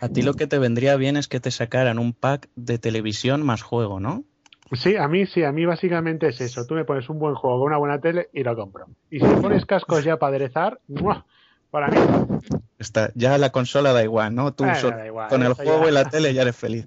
[0.01, 3.45] A ti lo que te vendría bien es que te sacaran un pack de televisión
[3.45, 4.23] más juego, ¿no?
[4.71, 6.65] Sí, a mí sí, a mí básicamente es eso.
[6.65, 8.85] Tú me pones un buen juego con una buena tele y lo compro.
[9.09, 10.79] Y si pones cascos ya para aderezar,
[11.71, 11.97] para mí.
[12.77, 14.53] Está, ya la consola da igual, ¿no?
[14.53, 16.85] Tú eh, con el juego y la tele ya eres feliz.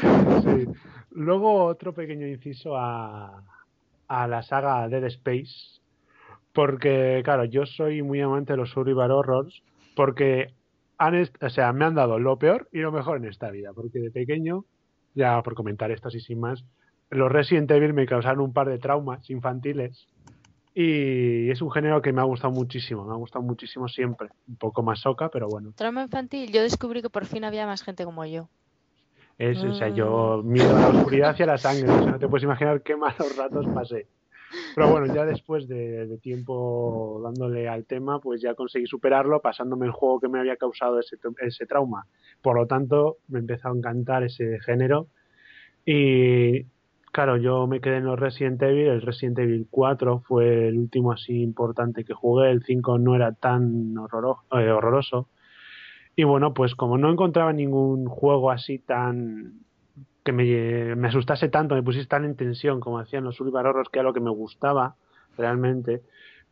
[0.00, 0.68] Sí.
[1.10, 3.42] Luego otro pequeño inciso a,
[4.08, 5.80] a la saga Dead Space.
[6.52, 9.62] Porque, claro, yo soy muy amante de los survival horrors.
[9.94, 10.54] Porque
[10.98, 13.72] han, o sea, me han dado lo peor y lo mejor en esta vida.
[13.74, 14.64] Porque de pequeño,
[15.14, 16.64] ya por comentar esto así sin más,
[17.10, 20.08] los Resident Evil me causaron un par de traumas infantiles
[20.78, 24.28] y es un género que me ha gustado muchísimo, me ha gustado muchísimo siempre.
[24.46, 25.72] Un poco más soca, pero bueno.
[25.74, 28.50] Trauma infantil, yo descubrí que por fin había más gente como yo.
[29.38, 30.46] Es, o sea, yo mm.
[30.46, 32.94] miro a la oscuridad y a la sangre, o sea, no te puedes imaginar qué
[32.94, 34.06] malos ratos pasé.
[34.74, 39.86] Pero bueno, ya después de, de, tiempo dándole al tema, pues ya conseguí superarlo, pasándome
[39.86, 42.06] el juego que me había causado ese, ese trauma.
[42.42, 45.06] Por lo tanto, me empezó a encantar ese género.
[45.86, 46.66] Y
[47.16, 48.88] claro, yo me quedé en los Resident Evil.
[48.88, 52.50] El Resident Evil 4 fue el último así importante que jugué.
[52.50, 55.26] El 5 no era tan eh, horroroso.
[56.14, 59.60] Y bueno, pues como no encontraba ningún juego así tan
[60.24, 64.00] que me, asustase tanto, me pusiese tan en tensión como hacían los Survival Horrors, que
[64.00, 64.96] era lo que me gustaba
[65.38, 66.02] realmente,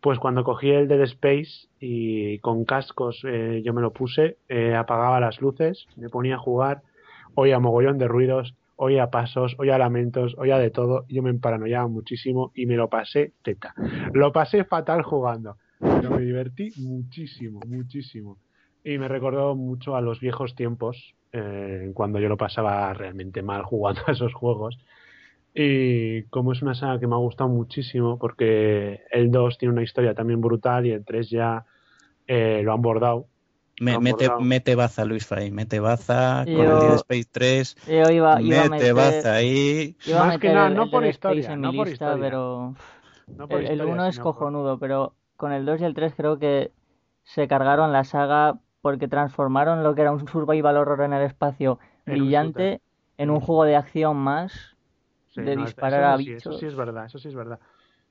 [0.00, 4.74] pues cuando cogí el Dead Space y con cascos eh, yo me lo puse, eh,
[4.74, 6.81] apagaba las luces, me ponía a jugar,
[7.35, 12.52] oía mogollón de ruidos, oía pasos, oía lamentos, oía de todo, yo me emparanoiaba muchísimo
[12.54, 13.74] y me lo pasé teta.
[14.12, 18.38] Lo pasé fatal jugando, pero me divertí muchísimo, muchísimo.
[18.82, 23.62] Y me recordó mucho a los viejos tiempos, eh, cuando yo lo pasaba realmente mal
[23.62, 24.78] jugando a esos juegos.
[25.54, 29.84] Y como es una saga que me ha gustado muchísimo, porque el 2 tiene una
[29.84, 31.64] historia también brutal y el 3 ya
[32.26, 33.28] eh, lo han bordado
[33.80, 37.76] me, mete, mete, baza Luis Fray, mete baza con el Dead Space 3.
[37.87, 39.96] Yo iba, mete meter, baza ahí.
[40.12, 42.18] Más que nada, no por historia, no por historia.
[42.20, 42.74] Pero
[43.48, 46.72] el, 1 es cojonudo, pero con el 2 y el 3 creo que
[47.24, 51.78] se cargaron la saga porque transformaron lo que era un survival horror en el espacio
[52.04, 52.80] brillante
[53.16, 54.76] en un juego de acción más
[55.34, 56.46] de disparar a bichos.
[56.46, 57.58] Eso sí es verdad, eso sí es verdad.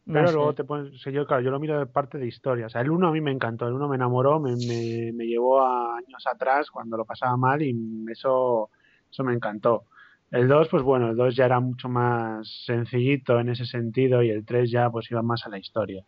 [0.05, 2.65] Pero luego te pones, yo, claro, yo lo miro de parte de historia.
[2.65, 5.25] O sea, el 1 a mí me encantó, el 1 me enamoró, me, me, me,
[5.25, 7.73] llevó a años atrás cuando lo pasaba mal y
[8.11, 8.69] eso,
[9.09, 9.85] eso me encantó.
[10.29, 14.29] El 2, pues bueno, el 2 ya era mucho más sencillito en ese sentido y
[14.29, 16.03] el 3 ya pues iba más a la historia.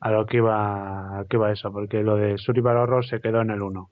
[0.00, 3.42] A lo que iba, a que iba eso, porque lo de Survival Horror se quedó
[3.42, 3.90] en el 1.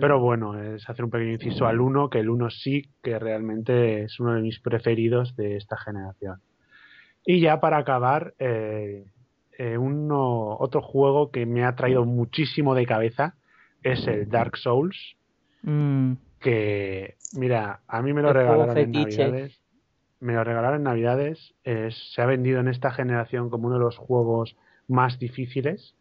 [0.00, 4.04] Pero bueno, es hacer un pequeño inciso al 1, que el 1 sí que realmente
[4.04, 6.40] es uno de mis preferidos de esta generación.
[7.24, 9.04] Y ya para acabar, eh,
[9.58, 13.34] eh, uno, otro juego que me ha traído muchísimo de cabeza
[13.82, 15.16] es el Dark Souls.
[15.62, 16.12] Mm.
[16.40, 19.60] Que, mira, a mí me lo regalaron en Navidades.
[20.20, 21.54] Me lo regalaron en Navidades.
[21.64, 24.56] se ha vendido en esta generación como uno de los juegos
[24.86, 25.94] más difíciles.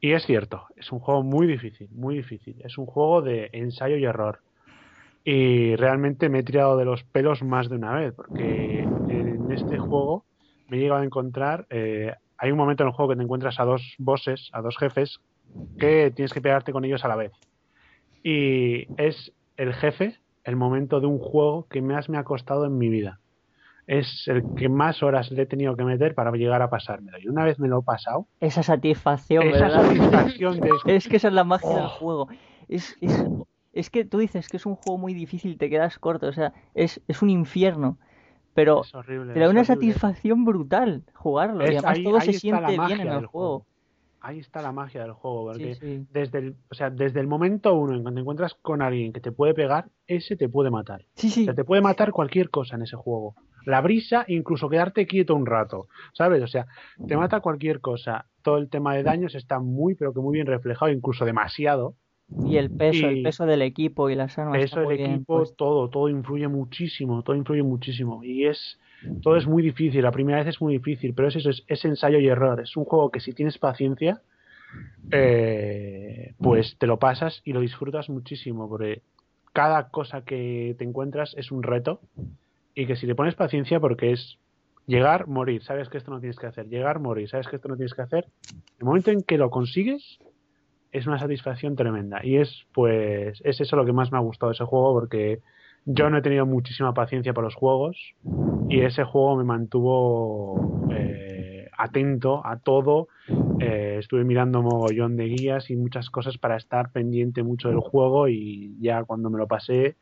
[0.00, 2.60] Y es cierto, es un juego muy difícil, muy difícil.
[2.64, 4.40] Es un juego de ensayo y error.
[5.24, 9.78] Y realmente me he tirado de los pelos más de una vez, porque en este
[9.78, 10.26] juego
[10.68, 11.66] me he llegado a encontrar.
[11.70, 14.76] Eh, hay un momento en el juego que te encuentras a dos bosses, a dos
[14.76, 15.20] jefes,
[15.78, 17.32] que tienes que pegarte con ellos a la vez.
[18.22, 22.78] Y es el jefe, el momento de un juego que más me ha costado en
[22.78, 23.20] mi vida.
[23.86, 27.18] Es el que más horas le he tenido que meter para llegar a pasármelo.
[27.18, 28.26] Y una vez me lo he pasado.
[28.40, 29.82] Esa satisfacción, esa ¿verdad?
[29.82, 30.70] satisfacción de.
[30.86, 31.88] es que esa es la magia del oh.
[31.90, 32.28] juego.
[32.66, 33.26] Es, es
[33.74, 36.52] es que tú dices que es un juego muy difícil, te quedas corto, o sea,
[36.74, 37.98] es, es un infierno.
[38.54, 38.82] Pero
[39.34, 41.64] te da una satisfacción brutal jugarlo.
[41.64, 43.66] y además todo se siente bien en el juego.
[44.20, 47.94] Ahí está la magia del juego, porque desde el, o sea, desde el momento uno
[47.94, 51.04] en cuando te encuentras con alguien que te puede pegar, ese te puede matar.
[51.14, 51.42] Sí, sí.
[51.42, 53.34] O sea, te puede matar cualquier cosa en ese juego.
[53.66, 56.42] La brisa, incluso quedarte quieto un rato, ¿sabes?
[56.42, 56.66] O sea,
[57.06, 58.24] te mata cualquier cosa.
[58.40, 61.94] Todo el tema de daños está muy, pero que muy bien reflejado, incluso demasiado.
[62.42, 64.56] Y el peso, el peso del equipo y las armas.
[64.56, 68.24] El peso del equipo, todo, todo influye muchísimo, todo influye muchísimo.
[68.24, 68.78] Y es,
[69.22, 72.18] todo es muy difícil, la primera vez es muy difícil, pero es eso, es, ensayo
[72.18, 72.60] y error.
[72.60, 74.20] Es un juego que si tienes paciencia,
[75.12, 79.02] eh, pues te lo pasas y lo disfrutas muchísimo, porque
[79.52, 82.00] cada cosa que te encuentras es un reto
[82.74, 84.38] y que si le pones paciencia, porque es
[84.86, 87.76] llegar, morir, sabes que esto no tienes que hacer, llegar, morir, sabes que esto no
[87.76, 88.26] tienes que hacer,
[88.78, 90.18] el momento en que lo consigues
[90.94, 94.50] es una satisfacción tremenda y es pues es eso lo que más me ha gustado
[94.50, 95.40] de ese juego porque
[95.84, 98.14] yo no he tenido muchísima paciencia para los juegos
[98.70, 103.08] y ese juego me mantuvo eh, atento a todo.
[103.60, 108.28] Eh, estuve mirando mogollón de guías y muchas cosas para estar pendiente mucho del juego
[108.28, 109.96] y ya cuando me lo pasé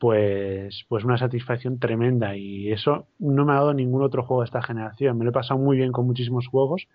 [0.00, 4.46] pues, pues una satisfacción tremenda y eso no me ha dado ningún otro juego de
[4.46, 5.18] esta generación.
[5.18, 6.88] Me lo he pasado muy bien con muchísimos juegos,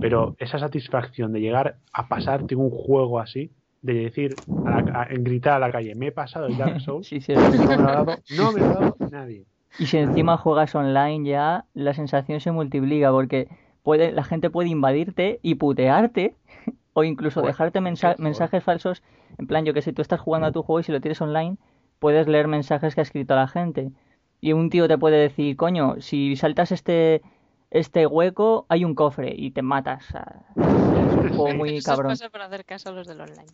[0.00, 3.50] pero esa satisfacción de llegar a pasarte un juego así,
[3.82, 7.74] de decir, a gritar a la calle, me he pasado el Dark Souls, no, me
[7.74, 9.44] ha dado, no me ha dado nadie.
[9.80, 13.48] Y si encima juegas online ya, la sensación se multiplica porque
[13.82, 16.36] puede, la gente puede invadirte y putearte
[16.92, 19.02] o incluso dejarte mensajes falsos.
[19.36, 21.20] En plan, yo que sé, tú estás jugando a tu juego y si lo tienes
[21.20, 21.56] online,
[21.98, 23.90] puedes leer mensajes que ha escrito la gente.
[24.40, 27.22] Y un tío te puede decir, coño, si saltas este
[27.70, 30.06] este hueco hay un cofre y te matas.
[30.06, 32.12] Es un juego muy cabrón.
[32.12, 33.46] Eso para hacer caso a los del online.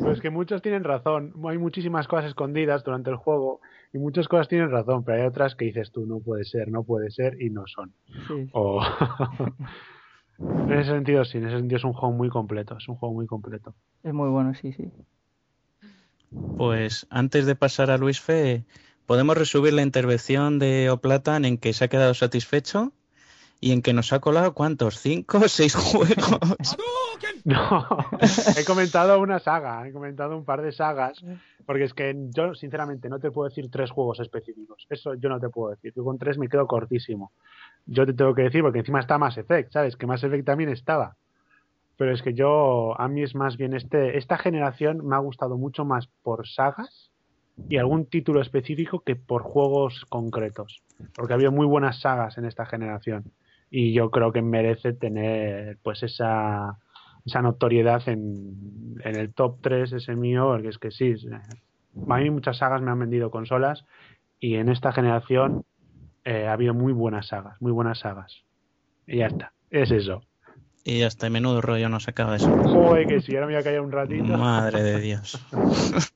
[0.00, 1.34] Pues que muchos tienen razón.
[1.48, 3.60] Hay muchísimas cosas escondidas durante el juego
[3.92, 6.82] y muchas cosas tienen razón, pero hay otras que dices tú, no puede ser, no
[6.82, 7.92] puede ser y no son.
[10.38, 13.14] en ese sentido, sí, en ese sentido es un juego muy completo, es un juego
[13.14, 13.74] muy completo.
[14.02, 14.90] Es muy bueno, sí, sí.
[16.56, 18.64] Pues antes de pasar a Luis Fe,
[19.06, 22.92] podemos resumir la intervención de Oplatan en que se ha quedado satisfecho
[23.60, 26.76] y en que nos ha colado cuántos, cinco o seis juegos.
[27.44, 27.86] No,
[28.58, 31.24] he comentado una saga, he comentado un par de sagas,
[31.64, 35.38] porque es que yo sinceramente no te puedo decir tres juegos específicos, eso yo no
[35.38, 37.30] te puedo decir, yo con tres me quedo cortísimo.
[37.86, 39.96] Yo te tengo que decir, porque encima está Mass Effect, ¿sabes?
[39.96, 41.16] Que Mass Effect también estaba.
[41.96, 45.56] Pero es que yo, a mí es más bien este, esta generación me ha gustado
[45.56, 47.10] mucho más por sagas
[47.68, 50.82] y algún título específico que por juegos concretos.
[51.14, 53.32] Porque había muy buenas sagas en esta generación.
[53.70, 56.78] Y yo creo que merece tener pues esa,
[57.24, 61.14] esa notoriedad en, en el top 3 ese mío, porque es que sí,
[62.08, 63.84] a mí muchas sagas me han vendido consolas
[64.38, 65.64] y en esta generación
[66.24, 68.44] eh, ha habido muy buenas sagas, muy buenas sagas.
[69.06, 70.22] Y ya está, es eso.
[70.86, 72.48] Y hasta menudo rollo nos acaba eso.
[72.48, 74.22] Joder, que si ahora me voy a callar un ratito.
[74.22, 75.44] Madre de Dios.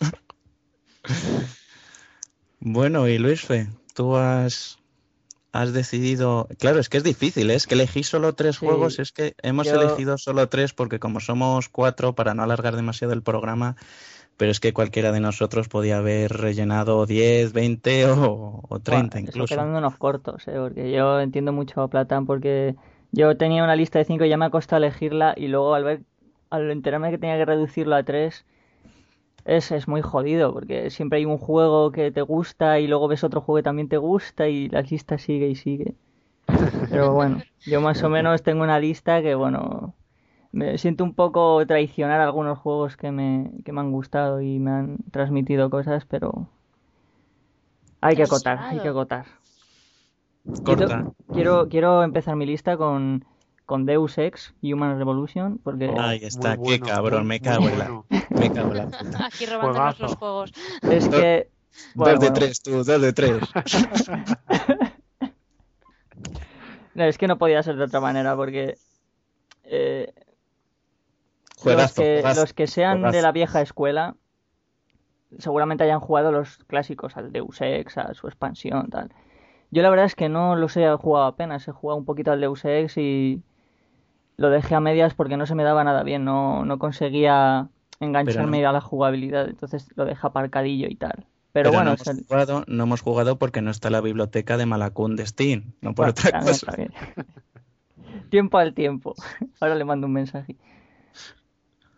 [2.60, 4.78] bueno, y Luis Fe, tú has,
[5.50, 6.46] has decidido.
[6.60, 7.56] Claro, es que es difícil, ¿eh?
[7.56, 11.68] es que elegí solo tres juegos, es que hemos elegido solo tres porque, como somos
[11.68, 13.74] cuatro, para no alargar demasiado el programa,
[14.36, 19.28] pero es que cualquiera de nosotros podía haber rellenado 10, 20 o, o 30 bueno,
[19.28, 19.52] incluso.
[19.52, 20.54] quedándonos cortos, ¿eh?
[20.56, 22.76] porque yo entiendo mucho a Platán porque
[23.12, 25.84] yo tenía una lista de cinco y ya me ha costado elegirla y luego al
[25.84, 26.02] ver,
[26.50, 28.44] al enterarme que tenía que reducirlo a tres,
[29.44, 33.24] es, es muy jodido porque siempre hay un juego que te gusta y luego ves
[33.24, 35.94] otro juego que también te gusta y la lista sigue y sigue.
[36.88, 39.94] Pero bueno, yo más o menos tengo una lista que bueno,
[40.52, 44.70] me siento un poco traicionar algunos juegos que me, que me han gustado y me
[44.72, 46.48] han transmitido cosas, pero
[48.00, 49.39] hay que acotar, hay que acotar.
[50.64, 51.12] Corta.
[51.32, 53.24] Quiero, quiero empezar mi lista con,
[53.66, 58.52] con Deus Ex Human Revolution porque ahí está qué cabrón me cago en la me
[58.52, 59.26] cago en la puta.
[59.26, 60.52] aquí robándonos los juegos.
[60.82, 61.50] Es que
[61.94, 63.38] bueno, dos de tres tú dos de tres.
[66.92, 68.76] No es que no podía ser de otra manera porque
[69.62, 70.12] eh,
[71.64, 74.16] los, que, los que sean de la vieja escuela
[75.38, 79.14] seguramente hayan jugado los clásicos al Deus Ex a su expansión tal
[79.70, 82.40] yo la verdad es que no los he jugado apenas, he jugado un poquito al
[82.40, 83.42] Deus Ex y
[84.36, 87.68] lo dejé a medias porque no se me daba nada bien, no, no conseguía
[88.00, 91.26] engancharme a la jugabilidad, entonces lo dejé aparcadillo y tal.
[91.52, 95.16] Pero, bueno, no hemos, jugado, no hemos jugado porque no está la biblioteca de Malacún
[95.16, 96.72] de Steam, no por otra cosa.
[98.30, 99.14] tiempo al tiempo.
[99.60, 100.56] Ahora le mando un mensaje.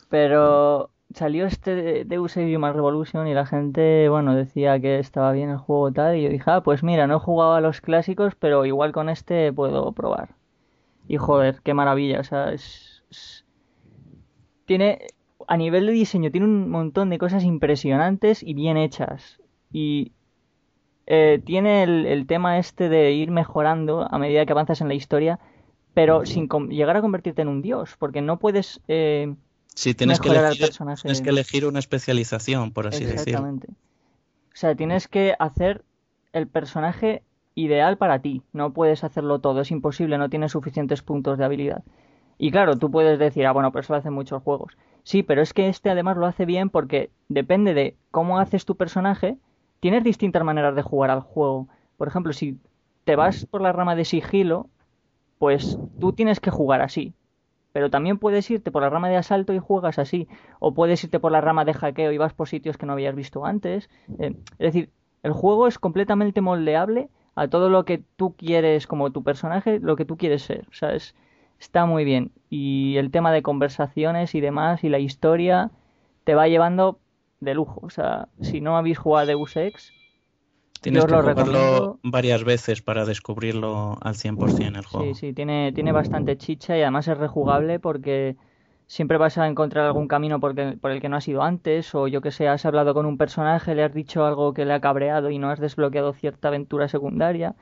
[0.09, 5.51] Pero salió este Deus Ex Human Revolution y la gente, bueno, decía que estaba bien
[5.51, 8.35] el juego tal y yo dije, ah, pues mira, no he jugado a los clásicos,
[8.35, 10.37] pero igual con este puedo probar.
[11.09, 13.45] Y joder, qué maravilla, o sea, es,
[14.67, 15.01] tiene
[15.49, 19.41] a nivel de diseño tiene un montón de cosas impresionantes y bien hechas.
[19.73, 20.13] Y
[21.07, 25.39] eh, tiene el, tema este de ir mejorando a medida que avanzas en la historia,
[25.95, 29.35] pero sin llegar a convertirte en un dios, porque no puedes eh,
[29.75, 30.71] Sí, tienes que, elegir,
[31.03, 33.23] tienes que elegir una especialización, por así decirlo.
[33.23, 33.69] Exactamente.
[33.69, 35.83] O sea, tienes que hacer
[36.33, 37.23] el personaje
[37.55, 38.43] ideal para ti.
[38.53, 41.83] No puedes hacerlo todo, es imposible, no tienes suficientes puntos de habilidad.
[42.39, 44.77] Y claro, tú puedes decir, ah, bueno, pero eso lo hacen muchos juegos.
[45.05, 48.77] Sí, pero es que este además lo hace bien porque depende de cómo haces tu
[48.77, 49.37] personaje,
[49.81, 51.69] tienes distintas maneras de jugar al juego.
[51.97, 52.59] Por ejemplo, si
[53.05, 54.69] te vas por la rama de sigilo,
[55.39, 57.15] pues tú tienes que jugar así
[57.73, 61.21] pero también puedes irte por la rama de asalto y juegas así, o puedes irte
[61.21, 63.91] por la rama de hackeo y vas por sitios que no habías visto antes.
[64.19, 64.91] Eh, es decir,
[65.23, 69.97] el juego es completamente moldeable a todo lo que tú quieres como tu personaje, lo
[69.97, 70.67] que tú quieres ser.
[70.71, 70.95] O sea,
[71.59, 72.33] está muy bien.
[72.51, 75.71] Y el tema de conversaciones y demás y la historia
[76.25, 76.99] te va llevando
[77.41, 77.81] de lujo.
[77.83, 79.93] O sea, si no habéis jugado Deus Ex,
[80.83, 85.15] Tienes que jugarlo varias veces para descubrirlo al 100% el juego.
[85.15, 88.37] Sí, sí, tiene, tiene bastante chicha y además es rejugable porque
[88.89, 92.09] siempre vas a encontrar algún camino por, por el que no has ido antes o
[92.09, 94.81] yo que sé, has hablado con un personaje, le has dicho algo que le ha
[94.81, 97.55] cabreado y no has desbloqueado cierta aventura secundaria.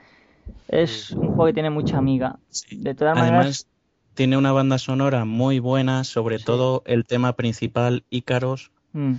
[0.69, 2.39] Es un juego que tiene mucha amiga.
[2.71, 3.67] De todas Además, maneras...
[4.15, 9.17] tiene una banda sonora muy buena, sobre todo el tema principal, Ícaros, mm.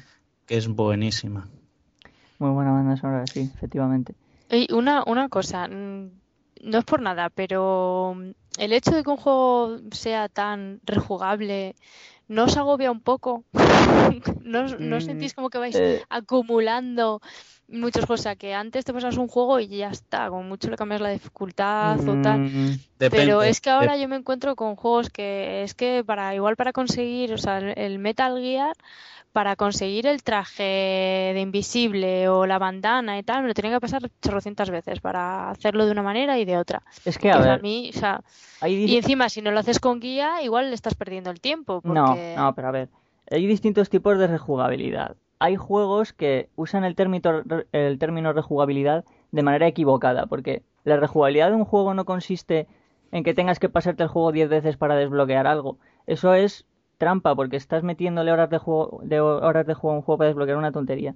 [0.48, 1.48] que es buenísima.
[2.42, 4.16] Muy buena banda sonora, sí, efectivamente.
[4.50, 6.10] Y una, una cosa, mm,
[6.64, 11.76] no es por nada, pero mm, el hecho de que un juego sea tan rejugable,
[12.28, 13.44] ¿no os agobia un poco?
[14.44, 16.02] ¿No, ¿No, mm, sentís como que vais eh.
[16.10, 17.22] acumulando
[17.68, 18.38] muchas cosas?
[18.38, 22.00] Que antes te pasas un juego y ya está, como mucho le cambias la dificultad
[22.10, 22.50] o tal.
[22.98, 26.74] pero es que ahora yo me encuentro con juegos que es que para igual para
[26.74, 28.76] conseguir, o sea, el Metal Gear
[29.32, 33.80] para conseguir el traje de invisible o la bandana y tal, me lo tenía que
[33.80, 36.84] pasar chorrocientas veces para hacerlo de una manera y de otra.
[37.06, 38.22] Es que a, ver, mí, o sea,
[38.68, 41.82] y encima si no lo haces con guía, igual le estás perdiendo el tiempo.
[41.84, 42.90] No, no, pero a ver,
[43.30, 45.16] hay distintos tipos de rejugabilidad.
[45.40, 51.50] Hay juegos que usan el término, el término rejugabilidad de manera equivocada, porque la rejugabilidad
[51.50, 52.68] de un juego no consiste
[53.12, 55.78] en que tengas que pasarte el juego 10 veces para desbloquear algo.
[56.06, 56.66] Eso es
[57.02, 60.28] trampa porque estás metiéndole horas de juego, de horas de juego a un juego para
[60.28, 61.16] desbloquear una tontería.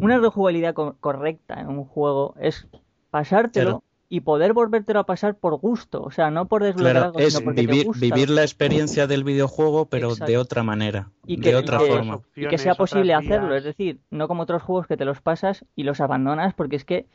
[0.00, 2.66] Una rejugabilidad correcta en un juego es
[3.10, 7.34] pasártelo y poder volvértelo a pasar por gusto, o sea, no por desbloquear algo, es
[7.34, 11.80] sino vivir, vivir la experiencia del videojuego, pero de otra manera, y que, de otra
[11.80, 12.20] forma.
[12.34, 15.66] Y que sea posible hacerlo, es decir, no como otros juegos que te los pasas
[15.76, 17.06] y los abandonas porque es que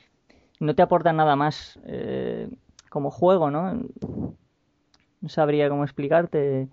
[0.60, 2.50] no te aportan nada más eh,
[2.90, 3.82] como juego, ¿no?
[5.22, 6.68] No sabría cómo explicarte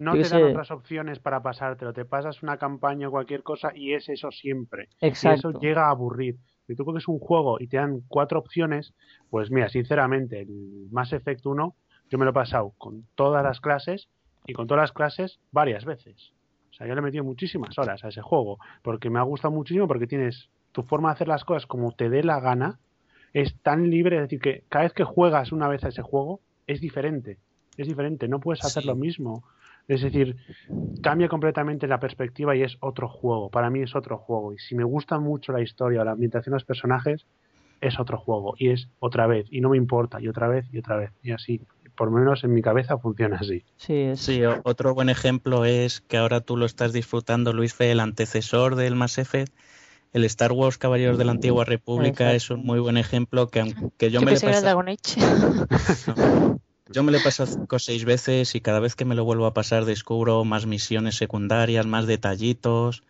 [0.00, 1.92] no te dan otras opciones para pasártelo.
[1.92, 4.88] Te pasas una campaña o cualquier cosa y es eso siempre.
[5.00, 5.48] Exacto.
[5.48, 6.36] Y eso llega a aburrir.
[6.66, 8.94] Si tú coges un juego y te dan cuatro opciones,
[9.28, 11.74] pues mira, sinceramente, el Mass Effect 1
[12.10, 14.08] yo me lo he pasado con todas las clases
[14.46, 16.32] y con todas las clases varias veces.
[16.70, 19.52] O sea, yo le he metido muchísimas horas a ese juego porque me ha gustado
[19.52, 22.78] muchísimo porque tienes tu forma de hacer las cosas como te dé la gana.
[23.32, 26.40] Es tan libre, es decir, que cada vez que juegas una vez a ese juego
[26.66, 27.38] es diferente.
[27.76, 29.44] Es diferente, no puedes hacer lo mismo.
[29.90, 30.36] Es decir,
[31.02, 33.50] cambia completamente la perspectiva y es otro juego.
[33.50, 34.52] Para mí es otro juego.
[34.52, 37.26] Y si me gusta mucho la historia o la ambientación de los personajes,
[37.80, 38.54] es otro juego.
[38.56, 39.48] Y es otra vez.
[39.50, 40.20] Y no me importa.
[40.20, 41.10] Y otra vez y otra vez.
[41.24, 41.60] Y así.
[41.96, 43.64] Por lo menos en mi cabeza funciona así.
[43.78, 47.98] Sí, sí otro buen ejemplo es que ahora tú lo estás disfrutando, Luis Fe, el
[47.98, 49.52] antecesor del Mass Effect.
[50.12, 54.12] El Star Wars Caballeros de la Antigua República es un muy buen ejemplo que aunque
[54.12, 54.36] yo, me le
[56.92, 59.24] Yo me lo he pasado cinco o seis veces y cada vez que me lo
[59.24, 63.04] vuelvo a pasar descubro más misiones secundarias, más detallitos.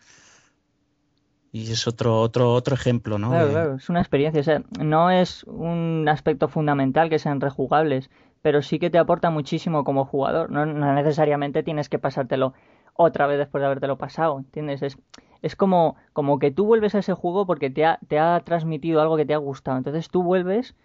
[1.51, 3.31] Y es otro, otro, otro ejemplo, ¿no?
[3.31, 4.39] Claro, claro, es una experiencia.
[4.39, 8.11] O sea, no es un aspecto fundamental que sean rejugables,
[8.43, 10.51] pero sí que te aporta muchísimo como jugador.
[10.51, 12.53] No, necesariamente tienes que pasártelo
[12.93, 14.83] otra vez después de habértelo pasado, ¿entiendes?
[14.83, 14.97] Es,
[15.41, 19.01] es como, como que tú vuelves a ese juego porque te ha, te ha transmitido
[19.01, 19.77] algo que te ha gustado.
[19.77, 20.75] Entonces tú vuelves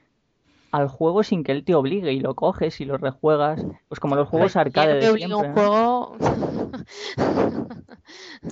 [0.76, 4.14] al juego sin que él te obligue y lo coges y lo rejuegas, pues como
[4.14, 5.54] los juegos arcade de siempre.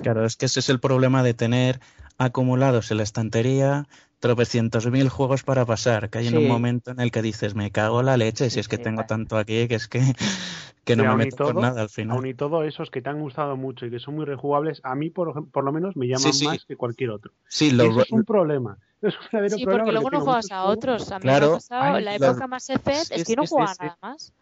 [0.01, 1.79] claro, es que ese es el problema de tener
[2.17, 3.87] acumulados en la estantería
[4.25, 7.69] tropecientos mil juegos para pasar, que hay en un momento en el que dices, me
[7.69, 10.01] cago la leche, si es que tengo tanto aquí que es que,
[10.83, 12.17] que no me meto por nada al final.
[12.17, 14.95] Aún y todo esos que te han gustado mucho y que son muy rejugables, a
[14.95, 17.33] mí por, por lo menos me llaman más que cualquier otro.
[17.47, 17.83] Sí, lo...
[17.83, 18.77] eso es un problema.
[19.01, 21.11] Es un sí, porque luego no juegas a otros.
[21.11, 23.97] A mí claro, me ha pasado, la época más Effect es, que no jugaba nada
[24.01, 24.33] más.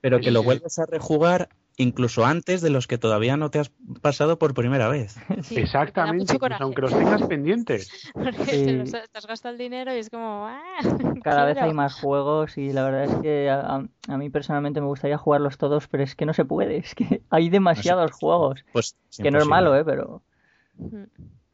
[0.00, 3.70] Pero que lo vuelves a rejugar incluso antes de los que todavía no te has
[4.00, 5.16] pasado por primera vez.
[5.50, 8.10] Exactamente, aunque los tengas pendientes.
[8.14, 10.46] Porque te, has gastado el dinero y es como...
[10.46, 10.78] Ah,
[11.22, 15.18] Cada vez hay más juegos y la verdad es que a, mí personalmente me gustaría
[15.18, 18.64] jugarlos todos, pero es que no se puede, es que hay demasiados juegos.
[18.72, 19.84] Pues, que no es malo, ¿eh?
[19.84, 20.22] Pero,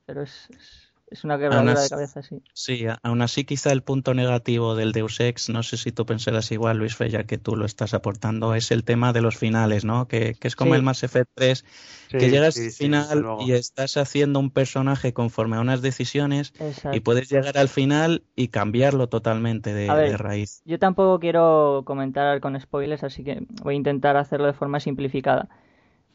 [0.07, 0.82] pero es es
[1.25, 2.43] una quebradura de cabeza, sí.
[2.53, 6.51] Sí, aún así quizá el punto negativo del Deus Ex, no sé si tú pensarás
[6.53, 9.85] igual, Luis Fe, ya que tú lo estás aportando, es el tema de los finales,
[9.85, 10.09] ¿no?
[10.09, 11.65] Que, es como el Mass Effect 3,
[12.11, 16.53] que llegas al final y estás haciendo un personaje conforme a unas decisiones
[16.93, 20.63] y puedes llegar al final y cambiarlo totalmente de, de raíz.
[20.65, 25.49] Yo tampoco quiero comentar con spoilers, así que voy a intentar hacerlo de forma simplificada,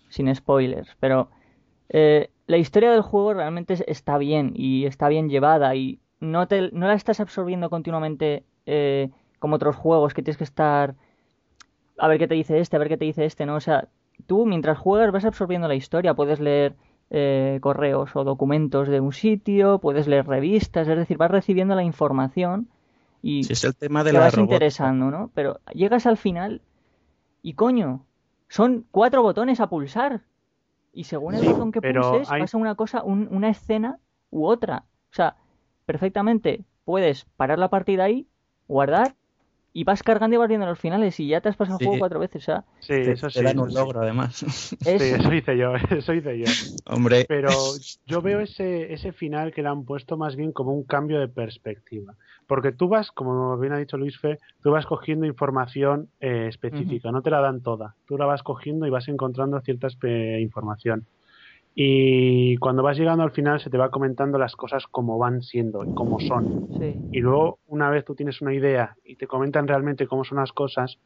[0.09, 1.29] sin spoilers, pero
[1.89, 6.71] eh, la historia del juego realmente está bien y está bien llevada y no, te,
[6.71, 10.95] no la estás absorbiendo continuamente eh, como otros juegos que tienes que estar
[11.97, 13.55] a ver qué te dice este, a ver qué te dice este, ¿no?
[13.55, 13.89] O sea,
[14.25, 16.75] tú mientras juegas vas absorbiendo la historia, puedes leer
[17.09, 21.83] eh, correos o documentos de un sitio, puedes leer revistas, es decir, vas recibiendo la
[21.83, 22.69] información
[23.21, 25.31] y es el tema de te vas interesando, ¿no?
[25.33, 26.61] Pero llegas al final
[27.41, 28.05] y coño,
[28.47, 30.21] son cuatro botones a pulsar
[30.97, 33.99] y según el botón que pulses pasa una cosa, una escena
[34.31, 34.85] u otra.
[35.11, 35.35] O sea,
[35.85, 38.27] perfectamente puedes parar la partida ahí,
[38.67, 39.13] guardar
[39.77, 41.99] y vas cargando y vas viendo los finales y ya te has pasado el juego
[41.99, 42.65] cuatro veces, ¿sabes?
[42.79, 43.37] Sí, eso sí.
[43.37, 44.43] Te dan un logro, además.
[44.81, 46.45] Sí, eso hice yo, eso hice yo.
[46.87, 47.25] Hombre.
[47.27, 47.45] Pero
[48.07, 51.27] yo veo ese, ese final que le han puesto más bien como un cambio de
[51.27, 52.15] perspectiva.
[52.47, 57.11] Porque tú vas, como bien ha dicho Luis Fe, tú vas cogiendo información eh, específica,
[57.11, 57.97] no te la dan toda.
[58.07, 59.89] Tú la vas cogiendo y vas encontrando cierta
[60.39, 61.05] información.
[61.79, 65.85] Y cuando vas llegando al final se te va comentando las cosas como van siendo
[65.85, 66.55] y cómo son.
[67.11, 70.51] Y luego, una vez tú tienes una idea y te comentan realmente cómo son las
[70.53, 70.97] cosas,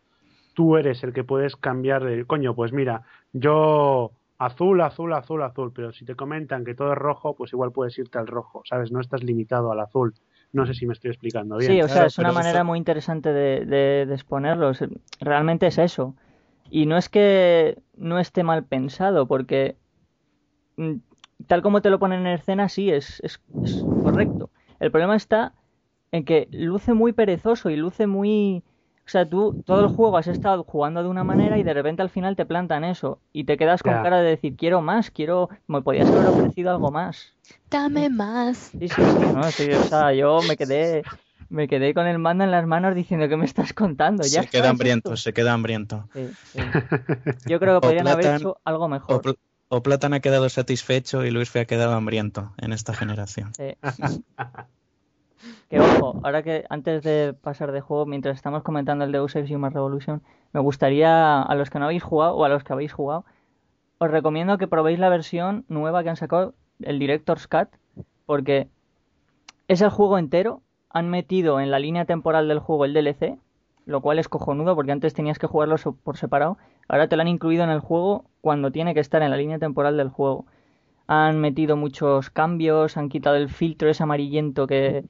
[0.54, 3.02] tú eres el que puedes cambiar de, coño, pues mira,
[3.34, 7.74] yo azul, azul, azul, azul, pero si te comentan que todo es rojo, pues igual
[7.74, 8.94] puedes irte al rojo, ¿sabes?
[8.94, 10.14] No estás limitado al azul.
[10.54, 11.70] No sé si me estoy explicando bien.
[11.70, 14.72] Sí, o sea, es una manera muy interesante de, de, de exponerlo.
[15.20, 16.16] Realmente es eso.
[16.70, 19.76] Y no es que no esté mal pensado, porque
[21.48, 23.40] tal como te lo ponen en escena, sí, es, es,
[24.04, 24.50] correcto.
[24.80, 25.54] El problema está
[26.12, 28.64] en que luce muy perezoso y luce muy...
[29.06, 32.02] O sea, tú todo el juego has estado jugando de una manera y de repente
[32.02, 35.50] al final te plantan eso y te quedas con cara de decir, quiero más, quiero...
[35.68, 37.34] Me podías haber ofrecido algo más.
[37.70, 38.72] Dame más.
[38.80, 39.02] Sí, sí,
[39.52, 41.04] sí, o sea, yo me quedé...
[41.50, 44.24] Me quedé con el mando en las manos diciendo que me estás contando.
[44.24, 46.08] Ya se queda hambriento, se queda hambriento.
[47.46, 49.36] Yo creo que podrían haber hecho algo mejor
[49.72, 53.54] o Platan ha quedado satisfecho y Luis Fe ha quedado hambriento en esta generación.
[55.70, 59.50] que ojo, ahora que antes de pasar de juego, mientras estamos comentando el Deus Ex
[59.50, 62.92] Human Revolution, me gustaría a los que no habéis jugado o a los que habéis
[62.92, 63.24] jugado,
[63.98, 67.70] os recomiendo que probéis la versión nueva que han sacado, el Director's Cut,
[68.26, 68.68] porque
[69.70, 73.38] es el juego entero, han metido en la línea temporal del juego el DLC,
[73.86, 76.58] lo cual es cojonudo porque antes tenías que jugarlo por separado.
[76.92, 79.58] Ahora te lo han incluido en el juego cuando tiene que estar en la línea
[79.60, 80.46] temporal del juego.
[81.08, 85.06] Han metido muchos cambios, han quitado el filtro ese amarillento que,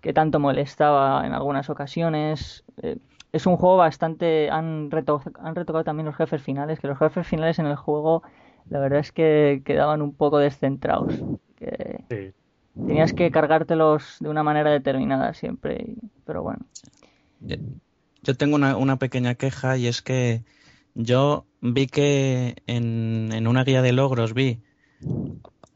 [0.00, 2.62] que tanto molestaba en algunas ocasiones.
[2.80, 2.98] Eh,
[3.32, 4.50] es un juego bastante...
[4.50, 8.22] Han, han retocado también los jefes finales, que los jefes finales en el juego
[8.68, 11.14] la verdad es que quedaban un poco descentrados.
[11.56, 12.32] Que
[12.86, 16.60] Tenías que cargártelos de una manera determinada siempre, pero bueno.
[18.22, 20.44] Yo tengo una, una pequeña queja y es que
[21.04, 24.60] yo vi que en, en una guía de logros vi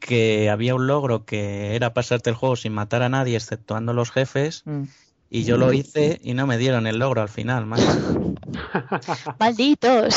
[0.00, 4.10] que había un logro que era pasarte el juego sin matar a nadie exceptuando los
[4.10, 4.82] jefes mm.
[5.30, 7.66] y yo lo hice y no me dieron el logro al final,
[9.38, 10.14] Malditos.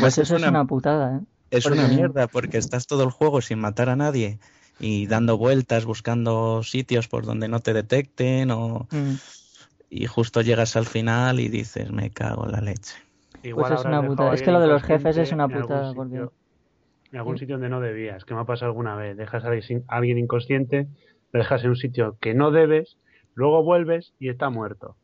[0.00, 1.20] pues eso es una, putada, ¿eh?
[1.50, 4.38] Es una mierda porque estás todo el juego sin matar a nadie
[4.80, 8.86] y dando vueltas buscando sitios por donde no te detecten o...
[8.90, 9.14] Mm
[9.90, 12.94] y justo llegas al final y dices, me cago en la leche.
[13.54, 14.34] Pues es una putada.
[14.34, 15.92] Es que lo de los jefes es una putada.
[15.94, 16.26] porque...
[17.10, 19.16] En algún sitio donde no debías, que me ha pasado alguna vez.
[19.16, 19.50] Dejas a
[19.88, 20.88] alguien inconsciente,
[21.32, 22.98] lo dejas en un sitio que no debes,
[23.34, 24.96] luego vuelves y está muerto.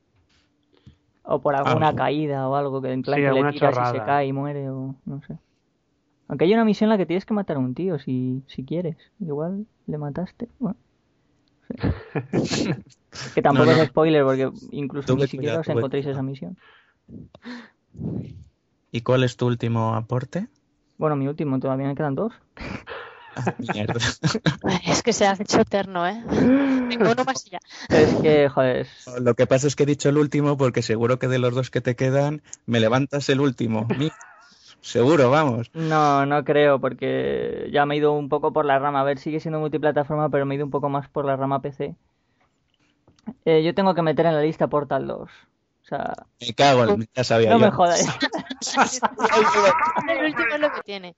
[1.22, 1.95] O por alguna ah.
[1.95, 4.95] caída o algo, que en plan que le tiras y se cae y muere o
[5.07, 5.39] no sé.
[6.28, 8.64] Aunque hay una misión en la que tienes que matar a un tío si, si
[8.64, 8.97] quieres.
[9.20, 10.49] Igual le mataste.
[10.59, 10.76] Bueno.
[13.35, 16.59] que tampoco es spoiler porque incluso ni siquiera os encontréis esa misión.
[18.90, 20.49] ¿Y cuál es tu último aporte?
[20.99, 22.32] Bueno, mi último, todavía me quedan dos.
[24.86, 26.22] es que se ha hecho eterno, ¿eh?
[26.88, 27.59] Tengo uno más ya.
[27.90, 28.86] Es que, joder.
[29.20, 31.70] Lo que pasa es que he dicho el último porque seguro que de los dos
[31.70, 33.88] que te quedan, me levantas el último.
[34.80, 35.70] Seguro, vamos.
[35.72, 39.01] No, no creo, porque ya me he ido un poco por la rama.
[39.01, 41.62] A ver, sigue siendo multiplataforma, pero me he ido un poco más por la rama
[41.62, 41.97] PC.
[43.45, 45.30] Eh, yo tengo que meter en la lista Portal 2.
[45.85, 48.01] O sea, me cago en ya sabía no me jodas.
[50.09, 51.14] el último es lo que tiene.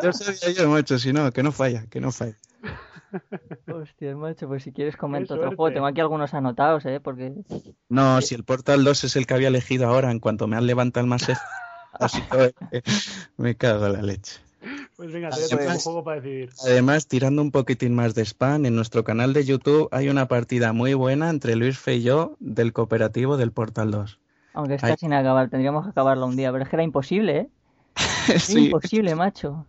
[0.00, 2.36] Yo sabía yo, macho, si no, que no falla, que no falla.
[3.66, 5.74] Hostia, macho, pues si quieres comento otro juego.
[5.74, 7.00] Tengo aquí algunos anotados, ¿eh?
[7.00, 7.32] Porque...
[7.88, 10.66] No, si el Portal 2 es el que había elegido ahora, en cuanto me han
[10.66, 11.26] levantado el más
[11.98, 12.52] así todo,
[13.38, 14.45] me cago en la leche.
[14.96, 16.50] Pues venga, te además, un juego para decidir.
[16.64, 20.72] Además, tirando un poquitín más de spam, en nuestro canal de YouTube hay una partida
[20.72, 24.18] muy buena entre Luis Fe y yo del cooperativo del Portal 2.
[24.54, 27.48] Aunque está sin acabar, tendríamos que acabarlo un día, pero es que era imposible, ¿eh?
[28.34, 29.66] Es imposible, macho.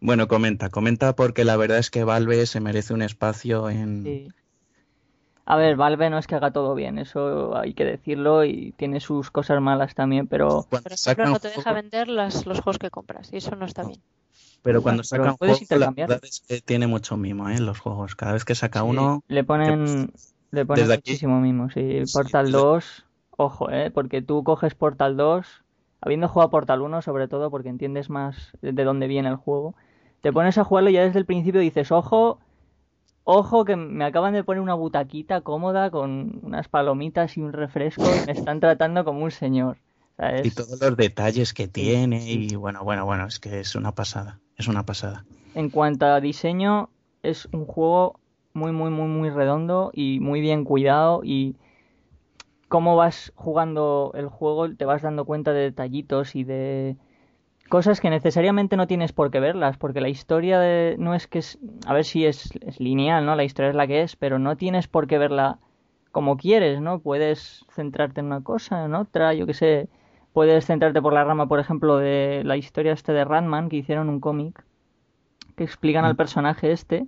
[0.00, 4.32] Bueno, comenta, comenta porque la verdad es que Valve se merece un espacio en,
[5.44, 9.00] a ver, Valve no es que haga todo bien, eso hay que decirlo y tiene
[9.00, 10.66] sus cosas malas también, pero...
[10.70, 14.00] Por ejemplo, no te deja vender los juegos que compras y eso no está bien.
[14.62, 17.58] Pero cuando saca un juego, la verdad es que tiene mucho mimo, ¿eh?
[17.58, 18.14] Los juegos.
[18.14, 19.24] Cada vez que saca uno...
[19.26, 20.12] Le ponen,
[20.52, 22.02] le ponen muchísimo mimo, sí.
[22.12, 23.04] Portal 2,
[23.36, 23.90] ojo, ¿eh?
[23.90, 25.46] Porque tú coges Portal 2,
[26.00, 29.74] habiendo jugado Portal 1 sobre todo, porque entiendes más de dónde viene el juego,
[30.20, 32.38] te pones a jugarlo y ya desde el principio dices, ojo
[33.24, 38.02] Ojo que me acaban de poner una butaquita cómoda con unas palomitas y un refresco
[38.02, 39.76] y me están tratando como un señor.
[40.44, 44.40] Y todos los detalles que tiene y bueno, bueno, bueno, es que es una pasada,
[44.56, 45.24] es una pasada.
[45.54, 46.90] En cuanto a diseño,
[47.22, 48.20] es un juego
[48.52, 51.56] muy, muy, muy, muy redondo y muy bien cuidado y
[52.68, 56.96] cómo vas jugando el juego te vas dando cuenta de detallitos y de
[57.72, 61.38] cosas que necesariamente no tienes por qué verlas, porque la historia de, no es que
[61.38, 63.34] es, a ver si es, lineal, ¿no?
[63.34, 65.58] La historia es la que es, pero no tienes por qué verla
[66.10, 66.98] como quieres, ¿no?
[66.98, 69.88] Puedes centrarte en una cosa, en otra, yo qué sé,
[70.34, 74.10] puedes centrarte por la rama, por ejemplo, de la historia este de Ratman, que hicieron
[74.10, 74.66] un cómic,
[75.56, 77.06] que explican al personaje este,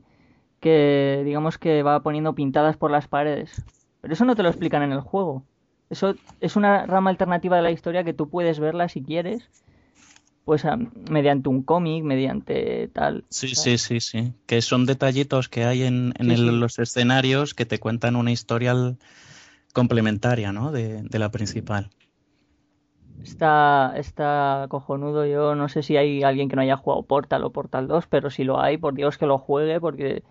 [0.61, 3.63] que digamos que va poniendo pintadas por las paredes.
[4.01, 5.43] Pero eso no te lo explican en el juego.
[5.91, 9.51] Eso es una rama alternativa de la historia que tú puedes verla si quieres
[10.45, 10.65] pues
[11.11, 13.25] mediante un cómic, mediante tal.
[13.31, 14.35] Sí, sí, sí, sí.
[14.47, 18.75] Que son detallitos que hay en, en los escenarios que te cuentan una historia
[19.73, 20.71] complementaria, ¿no?
[20.71, 21.89] De, de, la principal.
[23.23, 25.25] Está, está cojonudo.
[25.27, 28.29] Yo no sé si hay alguien que no haya jugado Portal o Portal 2, pero
[28.29, 30.23] si lo hay, por Dios que lo juegue porque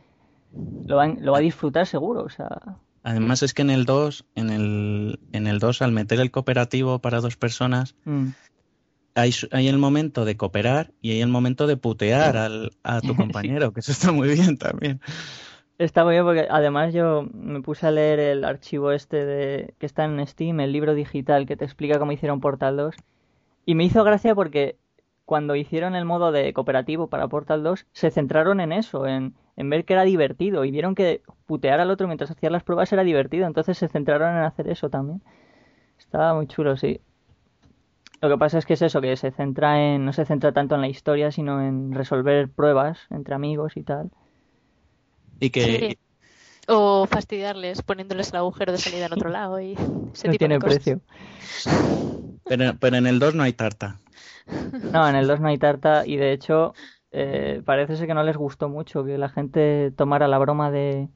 [0.85, 2.21] lo va, lo va a disfrutar seguro.
[2.21, 2.77] O sea.
[3.01, 6.99] Además es que en el 2, en el, en el 2, al meter el cooperativo
[6.99, 8.29] para dos personas, mm
[9.15, 13.15] hay, hay, el momento de cooperar y hay el momento de putear al, a tu
[13.15, 14.99] compañero, que eso está muy bien también.
[15.77, 19.85] Está muy bien porque además yo me puse a leer el archivo este de que
[19.85, 22.95] está en Steam, el libro digital que te explica cómo hicieron Portal 2
[23.65, 24.77] y me hizo gracia porque
[25.25, 29.69] cuando hicieron el modo de cooperativo para Portal 2 se centraron en eso, en, en
[29.69, 33.03] ver que era divertido y vieron que putear al otro mientras hacías las pruebas era
[33.03, 35.21] divertido, entonces se centraron en hacer eso también.
[35.97, 37.01] Estaba muy chulo, sí.
[38.23, 40.75] Lo que pasa es que es eso, que se centra en, no se centra tanto
[40.75, 44.11] en la historia, sino en resolver pruebas entre amigos y tal.
[45.41, 45.97] Y que...
[46.69, 49.73] O fastidiarles poniéndoles el agujero de salida en otro lado y
[50.13, 51.01] ese no tiene precio.
[52.45, 53.99] Pero, pero en el 2 no hay tarta.
[54.93, 56.73] No, en el 2 no hay tarta y de hecho
[57.11, 61.09] eh, parece ser que no les gustó mucho que la gente tomara la broma de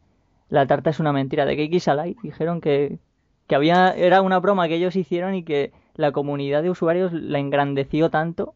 [0.50, 2.18] la tarta es una mentira de Keiki Salai.
[2.22, 3.00] Dijeron que,
[3.48, 7.40] que había era una broma que ellos hicieron y que la comunidad de usuarios la
[7.40, 8.56] engrandeció tanto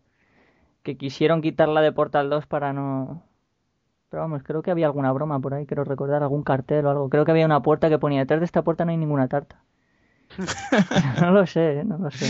[0.84, 3.24] que quisieron quitarla de Portal 2 para no...
[4.10, 7.10] Pero vamos, creo que había alguna broma por ahí, quiero recordar, algún cartel o algo.
[7.10, 9.62] Creo que había una puerta que ponía, detrás de esta puerta no hay ninguna tarta.
[11.22, 11.84] no lo sé, ¿eh?
[11.86, 12.28] no lo sé.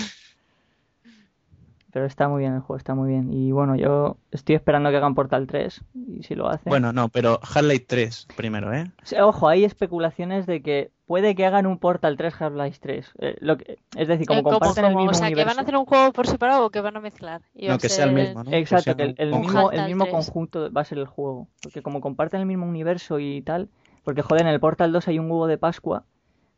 [1.91, 3.33] Pero está muy bien el juego, está muy bien.
[3.33, 5.83] Y bueno, yo estoy esperando que hagan Portal 3.
[6.07, 6.69] Y si lo hacen.
[6.69, 8.91] Bueno, no, pero Half-Life 3 primero, ¿eh?
[9.19, 13.13] ojo, hay especulaciones de que puede que hagan un Portal 3 Half-Life 3.
[13.19, 15.11] Eh, lo que, es decir, como eh, comparten el mismo.
[15.11, 17.41] O sea, que van a hacer un juego por separado o que van a mezclar.
[17.53, 18.51] no, que sea el mismo, ¿no?
[18.53, 21.49] Exacto, que el, mismo, el mismo conjunto va a ser el juego.
[21.61, 23.67] Porque como comparten el mismo universo y tal.
[24.05, 26.05] Porque joder, en el Portal 2 hay un huevo de Pascua.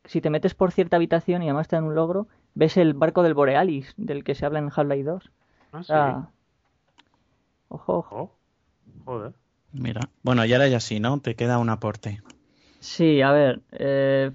[0.06, 3.24] Si te metes por cierta habitación y además te dan un logro, ves el barco
[3.24, 5.32] del Borealis, del que se habla en Half-Life 2.
[5.90, 6.94] Ah, sí.
[7.70, 8.16] Ojo, ojo.
[8.18, 8.32] Oh,
[9.06, 9.34] joder.
[9.72, 11.20] Mira, bueno, y ahora ya sí, ¿no?
[11.22, 12.22] Te queda un aporte.
[12.84, 14.32] Sí, a ver, eh,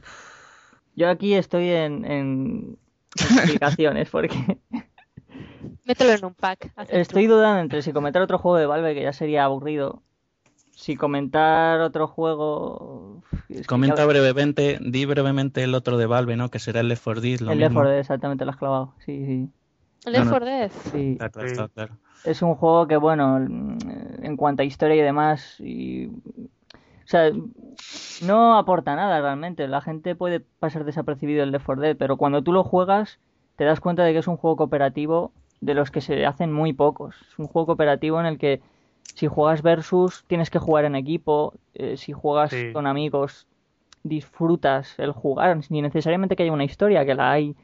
[0.97, 2.79] yo aquí estoy en, en
[3.15, 4.59] explicaciones porque...
[5.85, 6.73] Mételo en un pack.
[6.89, 10.03] Estoy dudando entre si comentar otro juego de Valve, que ya sería aburrido,
[10.71, 13.23] si comentar otro juego...
[13.67, 16.49] Comenta brevemente, di brevemente el otro de Valve, ¿no?
[16.49, 17.43] Que será el Left 4 Dead.
[17.51, 19.49] el Left 4 Dead, exactamente, lo has clavado, sí, sí.
[20.07, 20.71] ¿El Left 4 Dead?
[20.91, 21.19] Sí.
[21.19, 21.99] Claro, claro.
[22.25, 26.09] Es un juego que, bueno, en cuanto a historia y demás, y...
[27.09, 27.33] o sea,
[28.23, 29.67] no aporta nada realmente.
[29.67, 33.19] La gente puede pasar desapercibido el Left 4 Dead, pero cuando tú lo juegas
[33.57, 35.33] te das cuenta de que es un juego cooperativo
[35.63, 37.17] de los que se hacen muy pocos.
[37.33, 38.61] Es un juego cooperativo en el que
[39.15, 43.47] si juegas versus tienes que jugar en equipo, eh, si juegas con amigos
[44.03, 47.57] disfrutas el jugar, ni necesariamente que haya una historia, que la hay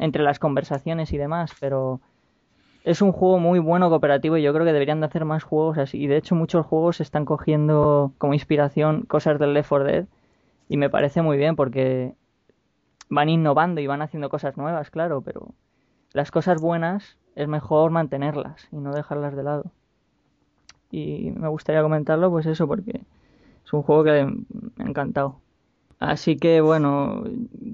[0.00, 2.00] entre las conversaciones y demás, pero
[2.84, 5.78] es un juego muy bueno cooperativo y yo creo que deberían de hacer más juegos
[5.78, 5.98] así.
[6.02, 10.06] Y de hecho muchos juegos están cogiendo como inspiración cosas del Left 4 Dead
[10.68, 12.14] y me parece muy bien porque
[13.08, 15.54] van innovando y van haciendo cosas nuevas, claro, pero
[16.12, 19.64] las cosas buenas es mejor mantenerlas y no dejarlas de lado.
[20.90, 23.02] Y me gustaría comentarlo, pues eso, porque
[23.64, 24.24] es un juego que
[24.76, 25.40] me ha encantado.
[25.98, 27.24] Así que bueno,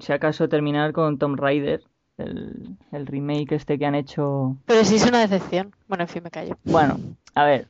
[0.01, 1.83] si acaso terminar con Tomb Raider,
[2.19, 4.55] el, remake este que han hecho.
[4.65, 5.73] Pero sí es una decepción.
[5.87, 6.57] Bueno, en fin, me callo.
[6.63, 6.99] Bueno,
[7.35, 7.67] a ver.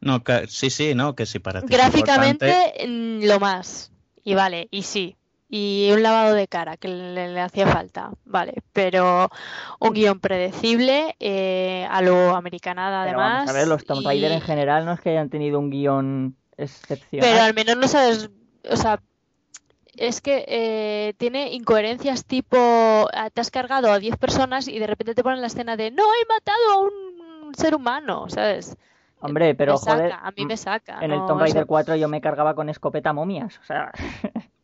[0.00, 1.68] No, sí, sí, no, que sí para ti.
[1.68, 3.90] Gráficamente, lo más.
[4.22, 5.16] Y vale, y sí,
[5.48, 9.30] y un lavado de cara que le, hacía falta, vale, pero
[9.78, 13.48] un guion predecible, eh, a lo americanada además.
[13.48, 17.28] a ver, los Tomb Raider en general no es que hayan tenido un guion excepcional.
[17.30, 18.30] Pero al menos no sabes,
[18.68, 19.00] o sea,
[19.96, 24.86] es que eh, tiene incoherencias tipo, ah, te has cargado a 10 personas y de
[24.86, 28.76] repente te ponen la escena de, no, he matado a un ser humano, ¿sabes?
[29.20, 30.98] Hombre, pero joder, a mí me saca.
[31.00, 33.92] En el Tomb Raider 4 yo me cargaba con escopeta momias, o sea...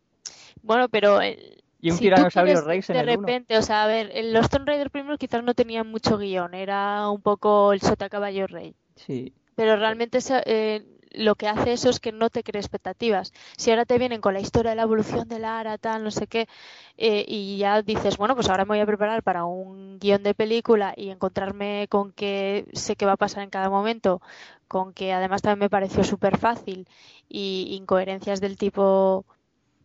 [0.62, 1.20] Bueno, pero...
[1.22, 5.18] y un tiranosaurio Rex en De repente, o sea, a ver, los Tomb Raider primeros
[5.18, 8.74] quizás no tenían mucho guion, era un poco el sota caballo rey.
[8.96, 9.32] Sí.
[9.54, 13.32] Pero realmente eh, lo que hace eso es que no te cree expectativas.
[13.56, 16.26] Si ahora te vienen con la historia de la evolución de Lara, tal, no sé
[16.26, 16.48] qué,
[16.96, 20.34] eh, y ya dices, bueno, pues ahora me voy a preparar para un guion de
[20.34, 24.20] película y encontrarme con que sé qué va a pasar en cada momento,
[24.68, 26.86] con que además también me pareció súper fácil
[27.28, 29.24] y incoherencias del tipo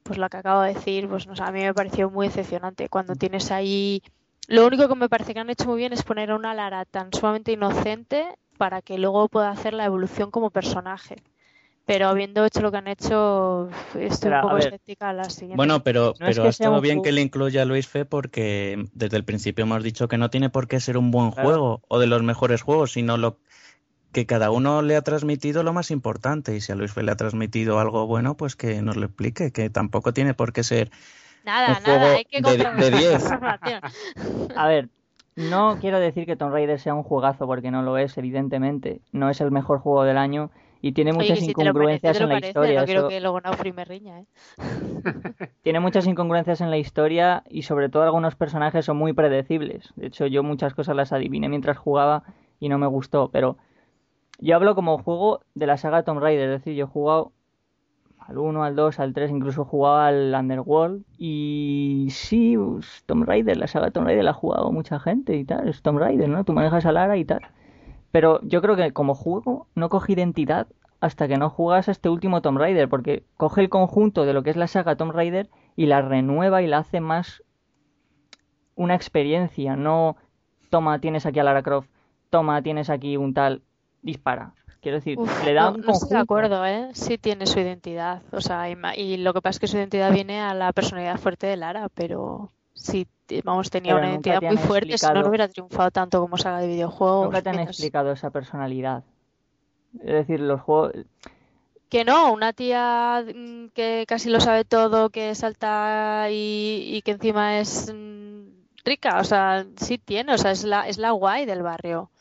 [0.05, 2.89] pues lo que acabo de decir, pues no a mí me pareció muy decepcionante.
[2.89, 4.03] Cuando tienes ahí.
[4.47, 6.85] Lo único que me parece que han hecho muy bien es poner a una Lara
[6.85, 11.17] tan sumamente inocente para que luego pueda hacer la evolución como personaje.
[11.85, 15.55] Pero habiendo hecho lo que han hecho, estoy un poco escéptica a la siguiente.
[15.55, 19.23] Bueno, pero, pero ha estado bien que le incluya a Luis Fe porque desde el
[19.23, 22.23] principio hemos dicho que no tiene por qué ser un buen juego o de los
[22.23, 23.37] mejores juegos, sino lo
[24.11, 27.17] que cada uno le ha transmitido lo más importante y si a Luis le ha
[27.17, 30.89] transmitido algo bueno, pues que nos lo explique, que tampoco tiene por qué ser
[31.43, 33.23] nada, nada, hay que de 10.
[34.55, 34.89] a ver,
[35.35, 39.29] no quiero decir que Tomb Raider sea un juegazo porque no lo es, evidentemente, no
[39.29, 40.49] es el mejor juego del año
[40.81, 42.81] y tiene muchas incongruencias en la historia.
[42.81, 43.51] No quiero que luego no
[43.85, 44.25] riña, ¿eh?
[45.63, 49.91] tiene muchas incongruencias en la historia y sobre todo algunos personajes son muy predecibles.
[49.95, 52.23] De hecho, yo muchas cosas las adiviné mientras jugaba
[52.59, 53.57] y no me gustó, pero
[54.39, 57.31] yo hablo como juego de la saga Tomb Raider, es decir, yo he jugado
[58.27, 61.03] al 1, al 2, al 3, incluso he jugado al Underworld.
[61.17, 65.45] Y sí, pues, Tomb Raider, la saga Tomb Raider la ha jugado mucha gente y
[65.45, 65.67] tal.
[65.69, 66.43] Es Tomb Raider, ¿no?
[66.43, 67.41] Tú manejas a Lara y tal.
[68.11, 70.67] Pero yo creo que como juego no coge identidad
[71.01, 74.41] hasta que no juegas a este último Tomb Raider, porque coge el conjunto de lo
[74.41, 77.43] que es la saga Tomb Raider y la renueva y la hace más
[78.75, 80.17] una experiencia, no
[80.69, 81.89] toma, tienes aquí a Lara Croft,
[82.29, 83.61] toma, tienes aquí un tal
[84.01, 84.53] dispara.
[84.85, 86.89] Quiero decir, le da un estoy de acuerdo, ¿eh?
[86.93, 88.21] Sí tiene su identidad.
[88.31, 91.47] O sea, y, lo que pasa es que su identidad viene a la personalidad fuerte
[91.47, 93.07] de Lara, pero sí,
[93.43, 96.67] vamos, tenía una identidad muy fuerte, si no, no hubiera triunfado tanto como saga de
[96.67, 97.25] videojuegos.
[97.25, 99.03] Nunca te han explicado esa personalidad.
[100.01, 100.93] Es decir, los juegos...
[101.89, 107.09] Que no, una tía mm, que casi lo sabe todo, que salta y, y que
[107.09, 108.49] encima es mm,
[108.83, 112.11] rica, o sea, sí tiene, o sea, es la, es la guay del barrio.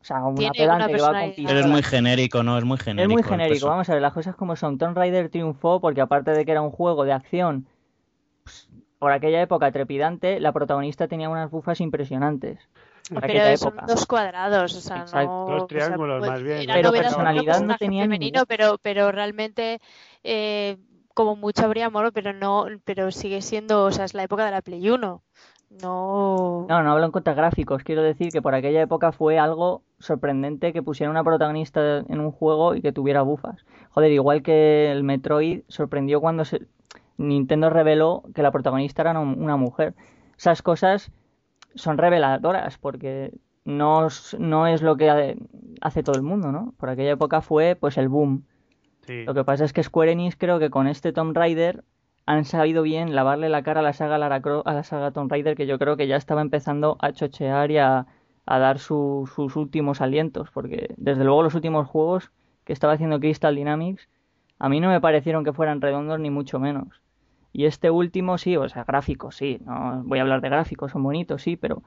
[0.00, 2.56] O sea, una pedante que va a Pero es muy genérico, ¿no?
[2.56, 3.02] Es muy genérico.
[3.02, 3.66] Es muy genérico.
[3.66, 4.78] Vamos a ver, las cosas como son.
[4.78, 7.66] Tomb Raider triunfó porque aparte de que era un juego de acción
[8.44, 12.58] pues, por aquella época trepidante, la protagonista tenía unas bufas impresionantes.
[13.20, 16.66] pero son dos cuadrados, o sea, no, dos triángulos más bien.
[16.72, 19.80] Pero personalidad no tenía femenino, pero pero realmente
[20.24, 20.78] eh,
[21.12, 24.50] como mucho habría amor, pero no, pero sigue siendo, o sea, es la época de
[24.50, 25.22] la Play 1
[25.70, 26.66] No.
[26.68, 27.84] No, no hablo en cuanto a gráficos.
[27.84, 32.32] Quiero decir que por aquella época fue algo sorprendente que pusiera una protagonista en un
[32.32, 33.64] juego y que tuviera bufas.
[33.90, 36.66] Joder, igual que el Metroid sorprendió cuando se...
[37.18, 39.94] Nintendo reveló que la protagonista era una mujer.
[40.36, 41.12] Esas cosas
[41.74, 43.32] son reveladoras porque
[43.64, 44.08] no,
[44.38, 45.36] no es lo que
[45.80, 46.74] hace todo el mundo, ¿no?
[46.78, 48.44] Por aquella época fue pues el boom.
[49.06, 51.84] Lo que pasa es que Square Enix creo que con este Tomb Raider
[52.30, 55.28] han sabido bien lavarle la cara a la saga Lara Croft, a la saga Tomb
[55.32, 58.06] Raider, que yo creo que ya estaba empezando a chochear y a,
[58.46, 62.30] dar sus últimos alientos, porque desde luego los últimos juegos
[62.64, 64.08] que estaba haciendo Crystal Dynamics
[64.60, 67.02] a mí no me parecieron que fueran redondos ni mucho menos.
[67.52, 71.02] Y este último sí, o sea, gráficos sí, no voy a hablar de gráficos, son
[71.02, 71.82] bonitos, sí, pero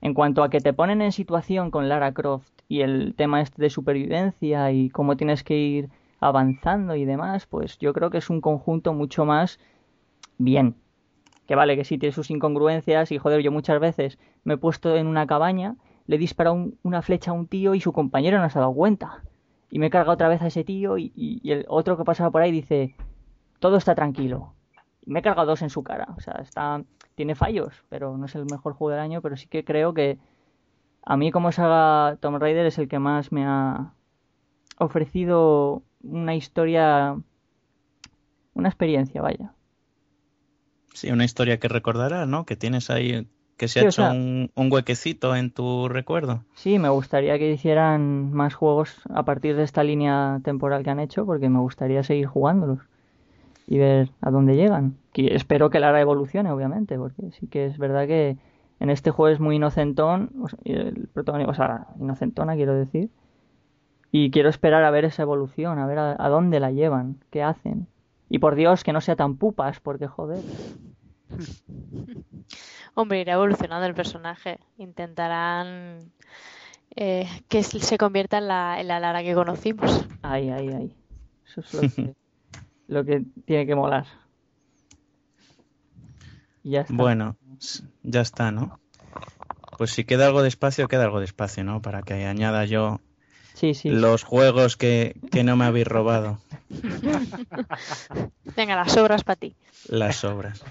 [0.00, 3.62] en cuanto a que te ponen en situación con Lara Croft y el tema este
[3.62, 8.30] de supervivencia y cómo tienes que ir avanzando y demás, pues yo creo que es
[8.30, 9.60] un conjunto mucho más
[10.38, 10.76] bien.
[11.46, 14.96] Que vale, que sí tiene sus incongruencias y joder, yo muchas veces me he puesto
[14.96, 15.76] en una cabaña,
[16.06, 18.74] le he disparado una flecha a un tío y su compañero no se ha dado
[18.74, 19.22] cuenta.
[19.70, 22.30] Y me he cargado otra vez a ese tío y, y el otro que pasaba
[22.30, 22.96] por ahí dice,
[23.58, 24.54] todo está tranquilo.
[25.04, 26.08] Y me he cargado dos en su cara.
[26.16, 26.82] O sea, está,
[27.14, 30.18] tiene fallos, pero no es el mejor juego del año, pero sí que creo que
[31.02, 33.92] a mí como saga Tomb Raider es el que más me ha
[34.78, 37.16] ofrecido una historia,
[38.54, 39.54] una experiencia, vaya.
[40.96, 42.46] Sí, una historia que recordarás, ¿no?
[42.46, 46.42] Que tienes ahí, que se ha hecho un, huequecito en tu recuerdo.
[46.54, 51.00] Sí, me gustaría que hicieran más juegos a partir de esta línea temporal que han
[51.00, 52.80] hecho, porque me gustaría seguir jugándolos
[53.66, 54.96] y ver a dónde llegan.
[55.14, 58.38] Y espero que Lara evolucione, obviamente, porque sí que es verdad que
[58.80, 60.30] en este juego es muy inocentón,
[60.64, 63.10] el protagonista, o sea, inocentona quiero decir,
[64.10, 67.86] y quiero esperar a ver esa evolución, a ver a, dónde la llevan, qué hacen.
[68.28, 70.42] Y por Dios, que no sea tan pupas, porque joder.
[72.94, 74.58] Hombre, irá evolucionando el personaje.
[74.78, 76.12] Intentarán
[76.94, 80.06] eh, que se convierta en la, en la Lara que conocimos.
[80.22, 80.96] Ay, ay, ay.
[81.46, 82.14] Eso es lo que,
[82.88, 84.06] lo que tiene que molar.
[86.62, 86.94] Ya está.
[86.94, 87.36] Bueno,
[88.02, 88.80] ya está, ¿no?
[89.78, 91.82] Pues si queda algo de espacio, queda algo de espacio, ¿no?
[91.82, 93.00] Para que añada yo
[93.84, 96.38] los juegos que, no me habéis robado.
[98.56, 99.54] Venga, las obras para ti.
[99.88, 100.62] Las obras.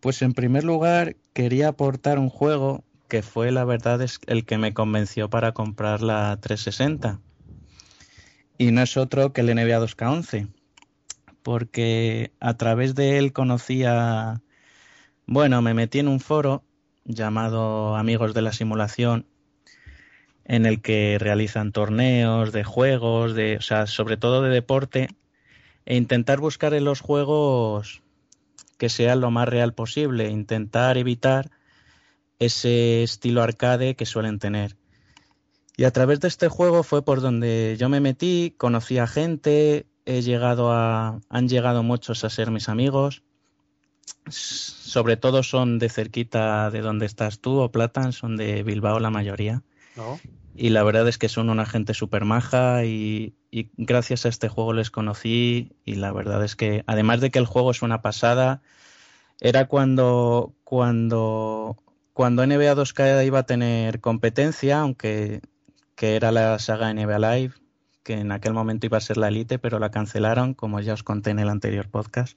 [0.00, 4.58] Pues en primer lugar quería aportar un juego que fue la verdad es el que
[4.58, 7.20] me convenció para comprar la 360.
[8.58, 10.48] Y no es otro que el NBA 2K11.
[11.42, 14.42] Porque a través de él conocía...
[15.26, 16.64] Bueno, me metí en un foro
[17.04, 19.26] llamado Amigos de la Simulación
[20.48, 25.08] en el que realizan torneos de juegos, de, o sea, sobre todo de deporte,
[25.84, 28.02] e intentar buscar en los juegos
[28.78, 31.50] que sean lo más real posible, intentar evitar
[32.38, 34.76] ese estilo arcade que suelen tener.
[35.76, 39.86] Y a través de este juego fue por donde yo me metí, conocí a gente,
[40.06, 43.22] he llegado a, han llegado muchos a ser mis amigos.
[44.28, 49.10] Sobre todo son de cerquita de donde estás tú o Platan, son de Bilbao la
[49.10, 49.62] mayoría.
[50.60, 53.36] Y la verdad es que son una gente súper maja y,
[53.76, 57.46] gracias a este juego les conocí y la verdad es que además de que el
[57.46, 58.60] juego es una pasada,
[59.40, 61.76] era cuando, cuando,
[62.12, 65.42] cuando NBA 2K iba a tener competencia, aunque
[65.94, 67.54] que era la saga NBA Live,
[68.02, 71.04] que en aquel momento iba a ser la Elite, pero la cancelaron, como ya os
[71.04, 72.36] conté en el anterior podcast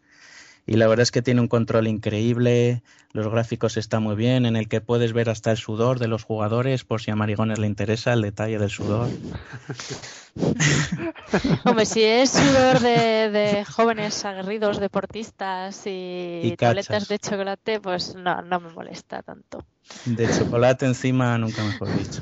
[0.66, 2.84] y la verdad es que tiene un control increíble,
[3.14, 6.24] los gráficos están muy bien, en el que puedes ver hasta el sudor de los
[6.24, 9.09] jugadores, por si a Marigones le interesa el detalle del sudor.
[11.66, 18.59] Hombre, si es sudor de, jóvenes aguerridos, deportistas y, tabletas de chocolate, pues no, no
[18.59, 19.66] me molesta tanto.
[20.05, 22.22] De chocolate encima, nunca mejor dicho.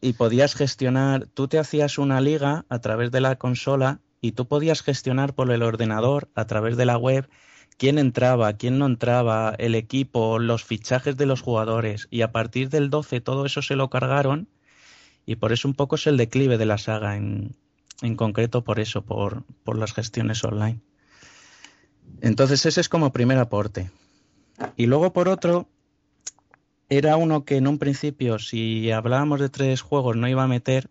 [0.00, 4.46] y podías gestionar, tú te hacías una liga a través de la consola y tú
[4.46, 7.28] podías gestionar por el ordenador a través de la web
[7.76, 12.68] quién entraba, quién no entraba, el equipo, los fichajes de los jugadores y a partir
[12.68, 14.48] del 12 todo eso se lo cargaron
[15.26, 17.56] y por eso un poco es el declive de la saga en,
[18.02, 20.80] en concreto por eso, por, por las gestiones online.
[22.20, 23.90] Entonces ese es como primer aporte.
[24.76, 25.68] Y luego por otro,
[26.88, 30.90] era uno que en un principio, si hablábamos de tres juegos, no iba a meter,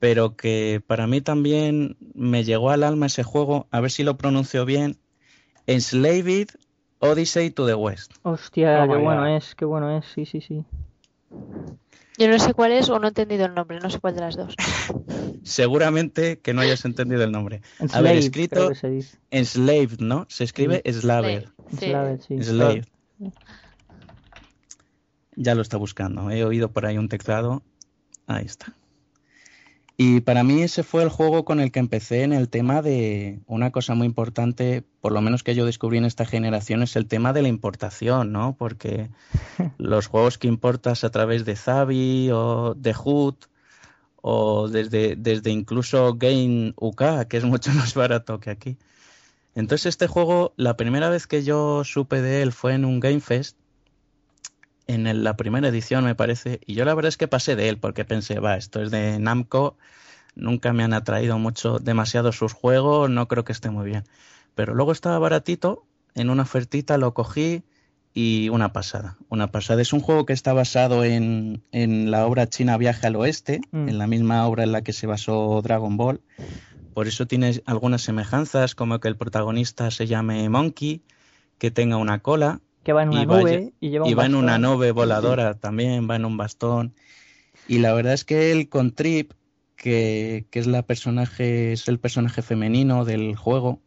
[0.00, 4.16] pero que para mí también me llegó al alma ese juego, a ver si lo
[4.16, 4.96] pronuncio bien,
[5.66, 6.48] Enslaved
[6.98, 8.14] Odyssey to the West.
[8.22, 10.64] Hostia, qué bueno es, qué bueno es, sí, sí, sí.
[12.18, 14.20] Yo no sé cuál es o no he entendido el nombre, no sé cuál de
[14.22, 14.54] las dos.
[15.42, 17.60] Seguramente que no hayas entendido el nombre.
[17.92, 18.72] a ver, escrito
[19.30, 20.26] Enslaved, ¿no?
[20.28, 21.50] Se escribe Slaver.
[21.78, 22.42] Sí.
[22.42, 22.84] Slave.
[25.36, 26.30] Ya lo está buscando.
[26.30, 27.62] He oído por ahí un teclado.
[28.26, 28.74] Ahí está.
[30.02, 33.40] Y para mí ese fue el juego con el que empecé en el tema de
[33.46, 37.06] una cosa muy importante, por lo menos que yo descubrí en esta generación, es el
[37.06, 38.56] tema de la importación, ¿no?
[38.58, 39.10] Porque
[39.76, 43.34] los juegos que importas a través de Zavi o de Hood
[44.22, 48.78] o desde, desde incluso Game UK, que es mucho más barato que aquí.
[49.54, 53.20] Entonces este juego, la primera vez que yo supe de él fue en un Game
[53.20, 53.58] Fest,
[54.94, 57.78] en la primera edición me parece, y yo la verdad es que pasé de él
[57.78, 59.76] porque pensé, va, esto es de Namco,
[60.34, 64.04] nunca me han atraído mucho, demasiado sus juegos, no creo que esté muy bien.
[64.54, 65.84] Pero luego estaba baratito,
[66.14, 67.62] en una ofertita lo cogí
[68.12, 69.80] y una pasada, una pasada.
[69.80, 73.88] Es un juego que está basado en, en la obra china Viaje al Oeste, mm.
[73.88, 76.20] en la misma obra en la que se basó Dragon Ball.
[76.94, 81.02] Por eso tiene algunas semejanzas, como que el protagonista se llame Monkey,
[81.58, 82.60] que tenga una cola.
[82.82, 86.16] Que va en una nube y lleva y va en una nube voladora también, va
[86.16, 86.94] en un bastón.
[87.68, 89.32] Y la verdad es que él con Trip,
[89.76, 93.80] que, que es la personaje, es el personaje femenino del juego,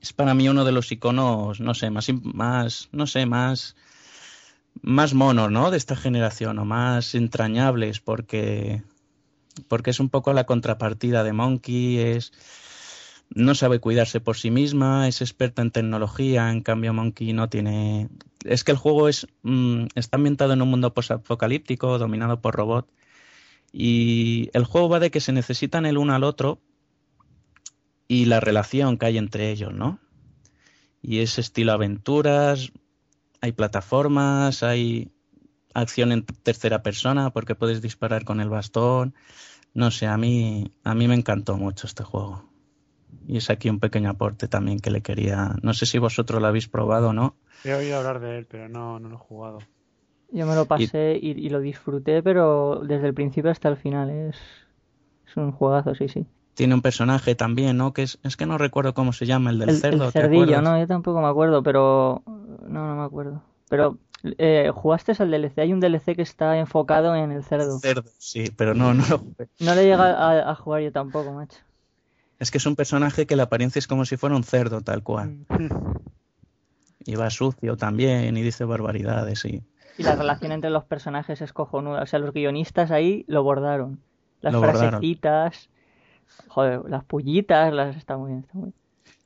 [0.00, 3.74] es para mí uno de los iconos, no sé, más, más no sé, más,
[4.82, 5.70] más monos, ¿no?
[5.70, 8.82] De esta generación, o más entrañables, porque,
[9.68, 12.32] porque es un poco la contrapartida de Monkey, es
[13.30, 18.08] no sabe cuidarse por sí misma, es experta en tecnología, en cambio Monkey no tiene...
[18.44, 22.88] Es que el juego es mm, está ambientado en un mundo posapocalíptico, dominado por robots,
[23.72, 26.60] y el juego va de que se necesitan el uno al otro
[28.06, 29.98] y la relación que hay entre ellos, ¿no?
[31.02, 32.72] Y es estilo aventuras,
[33.40, 35.10] hay plataformas, hay
[35.74, 39.14] acción en tercera persona porque puedes disparar con el bastón.
[39.74, 42.53] No sé, a mí, a mí me encantó mucho este juego.
[43.26, 45.56] Y es aquí un pequeño aporte también que le quería.
[45.62, 47.36] No sé si vosotros lo habéis probado o no.
[47.64, 49.58] He oído hablar de él, pero no, no lo he jugado.
[50.30, 54.10] Yo me lo pasé y, lo disfruté, pero desde el principio hasta el final.
[54.10, 54.36] Es,
[55.26, 57.92] es un juegazo, sí, sí tiene un personaje también, ¿no?
[57.92, 60.06] Que es, es que no recuerdo cómo se llama, el del cerdo.
[60.06, 63.42] El cerdillo, no, yo tampoco me acuerdo, pero no, no me acuerdo.
[63.68, 63.98] Pero
[64.38, 67.78] eh, jugaste al DLC, hay un DLC que está enfocado en el cerdo.
[67.80, 69.04] Cerdo, sí, pero no, no
[69.58, 71.58] No le llega a, jugar yo tampoco, macho.
[72.38, 75.02] Es que es un personaje que la apariencia es como si fuera un cerdo, tal
[75.02, 75.44] cual.
[75.48, 75.68] Mm.
[77.06, 79.62] Y va sucio también y dice barbaridades, y...
[79.98, 82.02] Y la relación entre los personajes es cojonuda.
[82.02, 84.00] O sea, los guionistas ahí lo bordaron.
[84.40, 85.68] Las frasecitas,
[86.48, 88.72] Joder, las pullitas, las está muy bien, está muy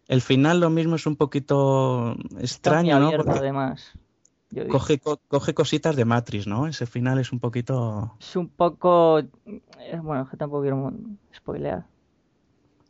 [0.06, 3.10] El final lo mismo es un poquito extraño, ¿no?
[3.12, 3.92] Porque además.
[4.70, 6.66] Coge, coge cositas de Matrix, ¿no?
[6.66, 8.16] Ese final es un poquito...
[8.18, 9.18] Es un poco...
[9.18, 10.90] Eh, bueno, que tampoco quiero
[11.36, 11.84] spoilear.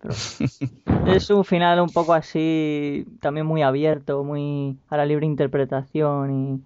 [0.00, 0.14] Pero
[1.06, 6.62] es un final un poco así, también muy abierto, muy a la libre interpretación y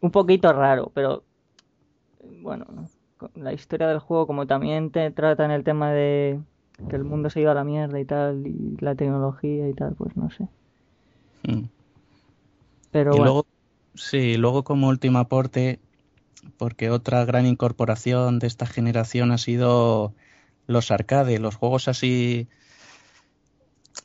[0.00, 1.24] un poquito raro, pero
[2.42, 2.88] bueno, ¿no?
[3.34, 6.40] la historia del juego, como también te trata en el tema de
[6.88, 9.94] que el mundo se iba a la mierda y tal, y la tecnología y tal,
[9.94, 10.48] pues no sé.
[11.46, 11.64] Hmm.
[12.90, 13.24] Pero y bueno.
[13.24, 13.46] luego,
[13.94, 15.78] sí, luego como último aporte,
[16.58, 20.12] porque otra gran incorporación de esta generación ha sido
[20.66, 22.48] los arcades, los juegos así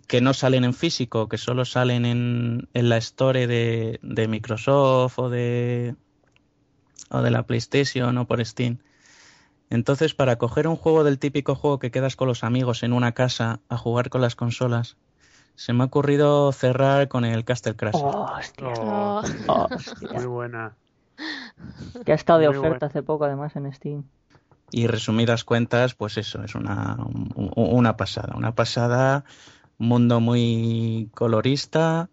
[0.07, 5.19] que no salen en físico, que solo salen en, en la store de, de Microsoft
[5.19, 5.95] o de
[7.11, 8.79] o de la PlayStation o por Steam.
[9.69, 13.11] Entonces, para coger un juego del típico juego que quedas con los amigos en una
[13.11, 14.97] casa a jugar con las consolas,
[15.55, 17.95] se me ha ocurrido cerrar con el Castle Crash.
[17.95, 18.73] hostia.
[18.79, 19.67] Oh, oh,
[20.13, 20.75] muy buena.
[22.05, 24.05] Que ha estado de oferta hace poco, además, en Steam.
[24.71, 26.97] Y resumidas cuentas, pues eso, es una,
[27.35, 28.35] una pasada.
[28.35, 29.23] Una pasada,
[29.77, 32.09] mundo muy colorista,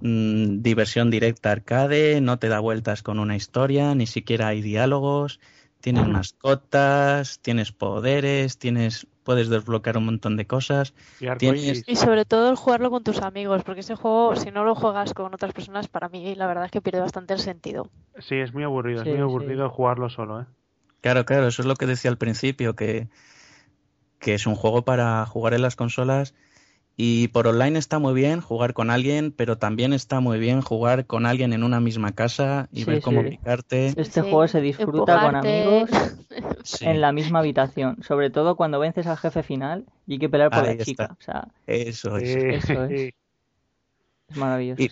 [0.00, 5.40] mm, diversión directa arcade, no te da vueltas con una historia, ni siquiera hay diálogos
[5.80, 10.94] Tienes mascotas, tienes poderes, tienes puedes desbloquear un montón de cosas.
[11.20, 15.14] Y, sobre todo el jugarlo con tus amigos, porque ese juego, si no lo juegas
[15.14, 17.88] con otras personas, para mí la verdad es que pierde bastante el sentido.
[18.18, 20.46] Sí, es muy aburrido, es muy aburrido jugarlo solo, ¿eh?
[21.00, 23.08] Claro, claro, eso es lo que decía al principio, que,
[24.18, 26.34] que es un juego para jugar en las consolas
[26.98, 31.04] y por online está muy bien jugar con alguien, pero también está muy bien jugar
[31.04, 33.92] con alguien en una misma casa y ver cómo picarte.
[33.96, 35.90] Este juego se disfruta con amigos
[36.80, 40.50] en la misma habitación, sobre todo cuando vences al jefe final y hay que pelear
[40.50, 41.16] por la chica.
[41.20, 42.34] O sea, eso, es.
[42.34, 43.12] eso es.
[44.28, 44.90] Es maravilloso, y,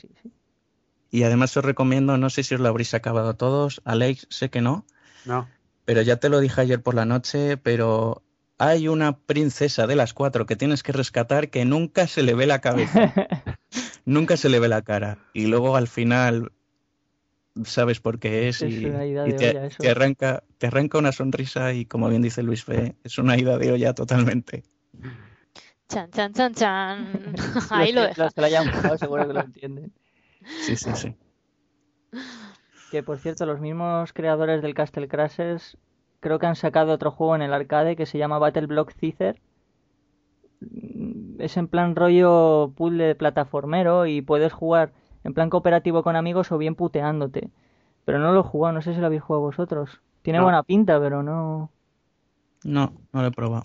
[1.11, 4.61] Y además os recomiendo, no sé si os lo habréis acabado todos, Alex, sé que
[4.61, 4.85] no.
[5.25, 5.49] No.
[5.85, 8.23] Pero ya te lo dije ayer por la noche, pero
[8.59, 12.47] hay una princesa de las cuatro que tienes que rescatar que nunca se le ve
[12.47, 13.13] la cabeza.
[14.05, 15.19] nunca se le ve la cara.
[15.33, 16.53] Y luego al final
[17.65, 18.91] sabes por qué es, y,
[19.79, 23.59] te, arranca, te arranca una sonrisa y como bien dice Luis Fe, es una ida
[23.59, 24.65] de olla totalmente.
[25.89, 27.35] Chan, chan, chan, chan.
[27.71, 28.25] Ahí lo deja.
[28.25, 29.93] Los que lo hayan jugado seguro que lo entienden.
[30.63, 31.15] Sí, sí, sí.
[32.91, 35.77] Que por cierto, los mismos creadores del Castle Crashers
[36.21, 39.37] creo que han sacado otro juego en el arcade que se llama Battle Block Caesar.
[41.39, 44.93] Es en plan rollo puzzle de plataformero y puedes jugar
[45.25, 47.51] en plan cooperativo con amigos o bien puteándote.
[48.05, 50.01] Pero no lo he jugado, no sé si lo habéis jugado vosotros.
[50.23, 51.71] Tiene buena pinta, pero no.
[52.65, 53.65] No, no lo he probado.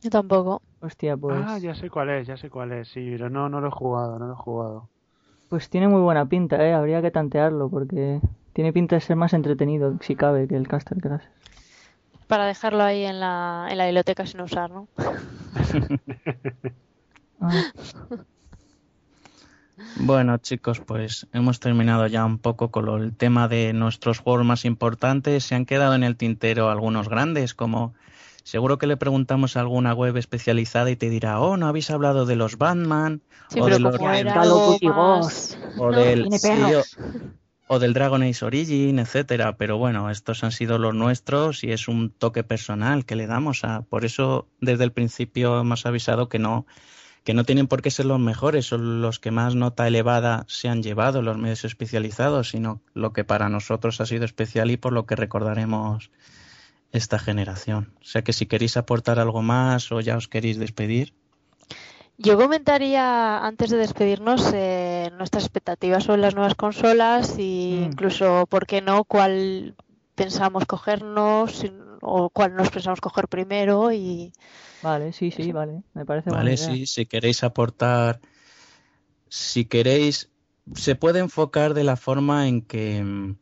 [0.00, 0.62] Yo tampoco.
[0.80, 1.40] Hostia, pues.
[1.46, 3.70] Ah, ya sé cuál es, ya sé cuál es, sí, pero no, no lo he
[3.70, 4.88] jugado, no lo he jugado.
[5.48, 8.20] Pues tiene muy buena pinta, eh, habría que tantearlo porque
[8.52, 11.24] tiene pinta de ser más entretenido, si cabe, que el Castle Crash.
[12.26, 14.88] Para dejarlo ahí en la, en la biblioteca sin usar, ¿no?
[17.44, 17.72] Ah.
[19.96, 24.64] Bueno, chicos, pues hemos terminado ya un poco con el tema de nuestros juegos más
[24.64, 25.44] importantes.
[25.44, 27.94] Se han quedado en el tintero algunos grandes, como
[28.44, 32.26] seguro que le preguntamos a alguna web especializada y te dirá, oh, no habéis hablado
[32.26, 33.22] de los Batman,
[33.58, 33.94] o, de los...
[35.78, 36.28] o, del,
[37.74, 39.56] o del Dragon Age Origin, etcétera.
[39.56, 43.64] Pero bueno, estos han sido los nuestros y es un toque personal que le damos
[43.64, 43.80] a.
[43.80, 46.66] Por eso, desde el principio hemos avisado que no
[47.24, 50.68] que no tienen por qué ser los mejores son los que más nota elevada se
[50.68, 54.92] han llevado, los medios especializados, sino lo que para nosotros ha sido especial y por
[54.92, 56.10] lo que recordaremos
[56.90, 57.94] esta generación.
[58.02, 61.14] O sea que si queréis aportar algo más o ya os queréis despedir.
[62.18, 68.66] Yo comentaría antes de despedirnos eh, nuestras expectativas sobre las nuevas consolas e incluso, ¿por
[68.66, 69.74] qué no?, cuál
[70.14, 71.64] pensamos cogernos
[72.00, 74.32] o cuál nos pensamos coger primero y
[74.82, 75.82] Vale, sí, sí, vale.
[75.94, 78.20] Me parece Vale, sí, si queréis aportar,
[79.28, 80.30] si queréis,
[80.74, 83.36] se puede enfocar de la forma en que, mm,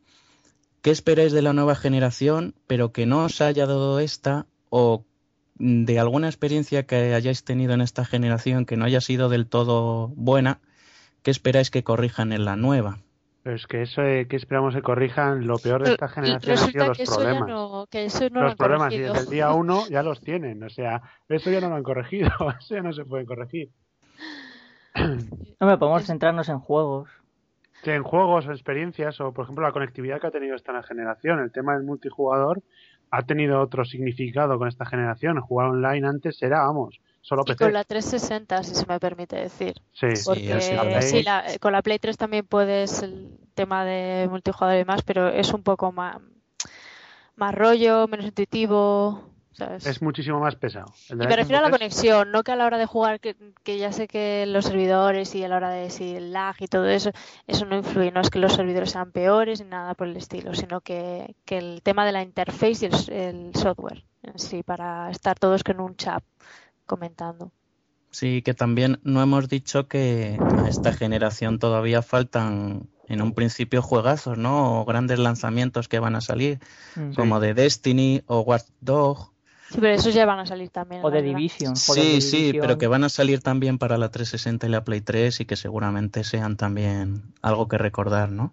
[0.83, 5.05] ¿qué esperáis de la nueva generación, pero que no os haya dado esta o
[5.61, 10.09] de alguna experiencia que hayáis tenido en esta generación que no haya sido del todo
[10.17, 10.59] buena,
[11.23, 12.99] ¿qué esperáis que corrijan en la nueva?
[13.43, 16.87] Pero es que eso que esperamos que corrijan lo peor de esta generación ha sido
[16.87, 17.49] los problemas.
[18.33, 21.69] los problemas y desde el día uno ya los tienen, o sea, eso ya no
[21.69, 23.71] lo han corregido, eso ya no se puede corregir.
[25.61, 27.11] No me podemos centrarnos en juegos.
[27.85, 31.53] en juegos o experiencias, o por ejemplo la conectividad que ha tenido esta generación, el
[31.53, 32.63] tema del multijugador
[33.11, 35.41] ha tenido otro significado con esta generación.
[35.41, 39.75] Jugar online antes era, vamos, Solo Y con la 360, si se me permite decir.
[39.93, 45.03] Sí, Porque sí, con la Play 3 también puedes el tema de multijugador y demás,
[45.03, 46.17] pero es un poco más,
[47.37, 49.31] más rollo, menos intuitivo.
[49.59, 50.87] Es muchísimo más pesado.
[51.11, 53.93] Y me refiero a la conexión, no que a la hora de jugar, que, ya
[53.93, 57.11] sé que los servidores y a la hora de decir el lag y todo eso,
[57.47, 58.13] eso no influye.
[58.13, 61.59] No es que los servidores sean peores ni nada por el estilo, sino que, que
[61.59, 65.81] el tema de la interface y el, el software en sí, para estar todos en
[65.81, 66.23] un chat
[66.87, 67.53] comentando.
[68.11, 73.83] Sí, que también no hemos dicho que a esta generación todavía faltan en un principio
[73.83, 74.81] juegazos, ¿no?
[74.81, 76.59] O grandes lanzamientos que van a salir,
[76.97, 77.15] mm.
[77.15, 79.33] como de Destiny o Watch Dog.
[79.71, 81.05] Sí, pero esos ya van a salir también.
[81.05, 81.77] O de Division.
[81.77, 85.41] Sí, sí, pero que van a salir también para la 360 y la Play 3
[85.41, 88.53] y que seguramente sean también algo que recordar, ¿no?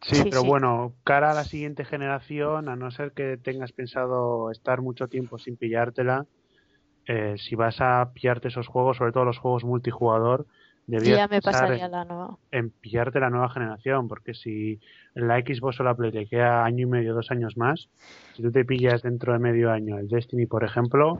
[0.00, 4.80] Sí, pero bueno, cara a la siguiente generación, a no ser que tengas pensado estar
[4.80, 6.26] mucho tiempo sin pillártela,
[7.06, 10.46] eh, si vas a pillarte esos juegos, sobre todo los juegos multijugador,
[10.86, 11.90] deberías pensar en,
[12.52, 14.80] en, pillarte la nueva generación, porque si
[15.14, 17.88] la Xbox o la Play te queda año y medio, dos años más,
[18.34, 21.18] si tú te pillas dentro de medio año el Destiny, por ejemplo,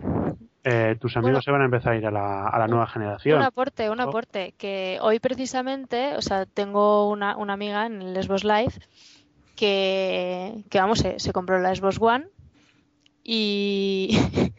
[0.64, 3.38] eh, tus amigos se van a empezar a ir a la, a la nueva generación.
[3.38, 8.22] Un aporte, un aporte, que hoy precisamente, o sea, tengo una, una amiga en el
[8.22, 8.74] Xbox Live
[9.56, 12.26] que, que vamos, se, se compró la Xbox One
[13.28, 14.10] y,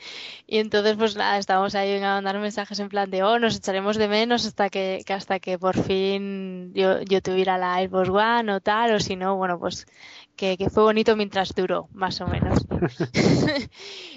[0.45, 3.95] y entonces, pues nada, estábamos ahí a mandar mensajes en plan de, oh, nos echaremos
[3.95, 8.59] de menos hasta que, hasta que por fin yo, yo tuviera la Xbox One o
[8.59, 9.86] tal, o si no, bueno, pues
[10.36, 12.59] que, que fue bonito mientras duró, más o menos.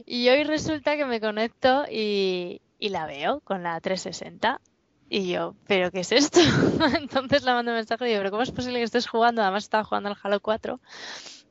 [0.04, 4.60] y hoy resulta que me conecto y, y la veo con la 360.
[5.08, 6.40] Y yo, ¿pero qué es esto?
[6.98, 9.42] Entonces la mando un mensaje y digo, ¿pero cómo es posible que estés jugando?
[9.42, 10.80] Además estaba jugando al Halo 4.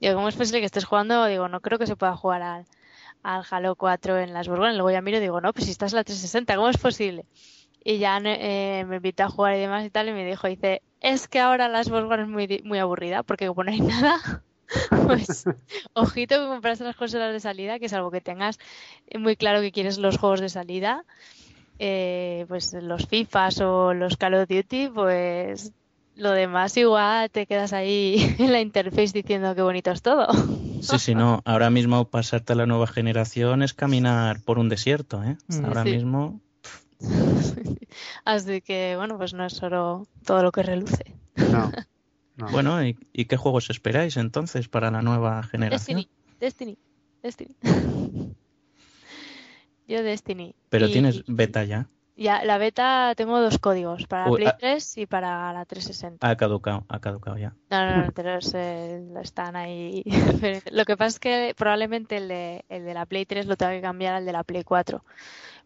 [0.01, 1.25] Digo, ¿cómo es posible que estés jugando?
[1.27, 2.65] Digo, no creo que se pueda jugar al,
[3.23, 4.75] al Halo 4 en las Borgones.
[4.75, 7.25] Luego ya miro y digo, no, pues si estás la 360, ¿cómo es posible?
[7.83, 10.81] Y ya eh, me invitó a jugar y demás y tal, y me dijo, dice,
[11.01, 14.43] es que ahora las Borgones es muy, muy aburrida, porque como no hay nada,
[15.07, 15.45] pues
[15.93, 18.59] ojito que compras las consolas de salida, que es algo que tengas
[19.17, 21.05] muy claro que quieres los juegos de salida.
[21.79, 25.71] eh, pues los FIFAs o los Call of Duty, pues
[26.15, 30.27] lo demás igual te quedas ahí en la interface diciendo qué bonito es todo.
[30.81, 31.41] Sí, sí, no.
[31.45, 35.37] Ahora mismo pasarte a la nueva generación es caminar por un desierto, ¿eh?
[35.63, 36.41] Ahora mismo.
[38.25, 41.15] Así que, bueno, pues no es solo todo lo que reluce.
[41.35, 41.71] No.
[42.51, 46.07] Bueno, ¿y, qué juegos esperáis entonces para la nueva generación?
[46.39, 46.77] Destiny,
[47.21, 47.57] Destiny, Destiny.
[49.87, 50.55] Yo Destiny.
[50.69, 51.89] Pero tienes beta ya.
[52.19, 54.99] Ya, la beta tengo dos códigos, para la Play 3 ah.
[54.99, 56.29] y para la 360.
[56.29, 57.55] Ha caducado, ha caducado ya.
[57.69, 58.39] No, no, no, pero
[59.21, 60.03] están ahí.
[60.69, 63.71] lo que pasa es que probablemente el de, el de la Play 3 lo tengo
[63.71, 65.01] que cambiar al de la Play 4,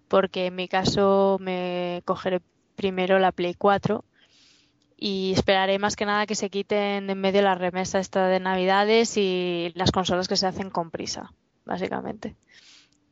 [0.08, 2.40] porque en mi caso me cogeré
[2.76, 4.06] primero la Play 4
[4.96, 9.18] y esperaré más que nada que se quiten en medio la remesa esta de Navidades
[9.18, 11.34] y las consolas que se hacen con prisa,
[11.66, 12.36] básicamente.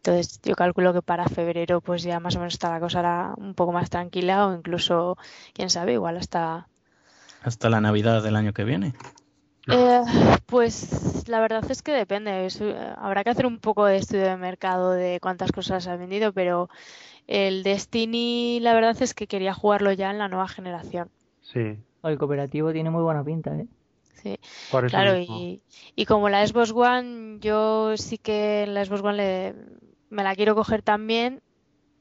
[0.03, 3.53] Entonces yo calculo que para febrero pues ya más o menos está la cosa un
[3.53, 5.15] poco más tranquila o incluso,
[5.53, 6.67] quién sabe, igual hasta...
[7.43, 8.95] Hasta la Navidad del año que viene.
[9.67, 10.01] Eh,
[10.47, 12.47] pues la verdad es que depende.
[12.47, 16.33] Eh, habrá que hacer un poco de estudio de mercado de cuántas cosas ha vendido,
[16.33, 16.67] pero
[17.27, 21.09] el Destiny la verdad es que quería jugarlo ya en la nueva generación.
[21.41, 21.77] Sí.
[22.01, 23.67] El cooperativo tiene muy buena pinta, ¿eh?
[24.15, 24.39] Sí,
[24.87, 25.61] claro, y,
[25.95, 29.55] y, como la Xbox One, yo sí que la Xbox One le,
[30.11, 31.41] me la quiero coger también,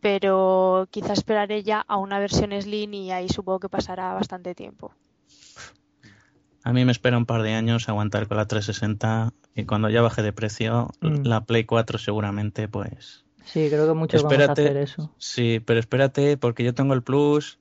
[0.00, 4.92] pero quizás esperaré ya a una versión Slim y ahí supongo que pasará bastante tiempo.
[6.62, 10.02] A mí me espera un par de años aguantar con la 360 y cuando ya
[10.02, 11.22] baje de precio, mm.
[11.24, 13.24] la Play 4 seguramente pues...
[13.44, 15.14] Sí, creo que muchos espérate, vamos a hacer eso.
[15.16, 17.58] Sí, pero espérate porque yo tengo el Plus,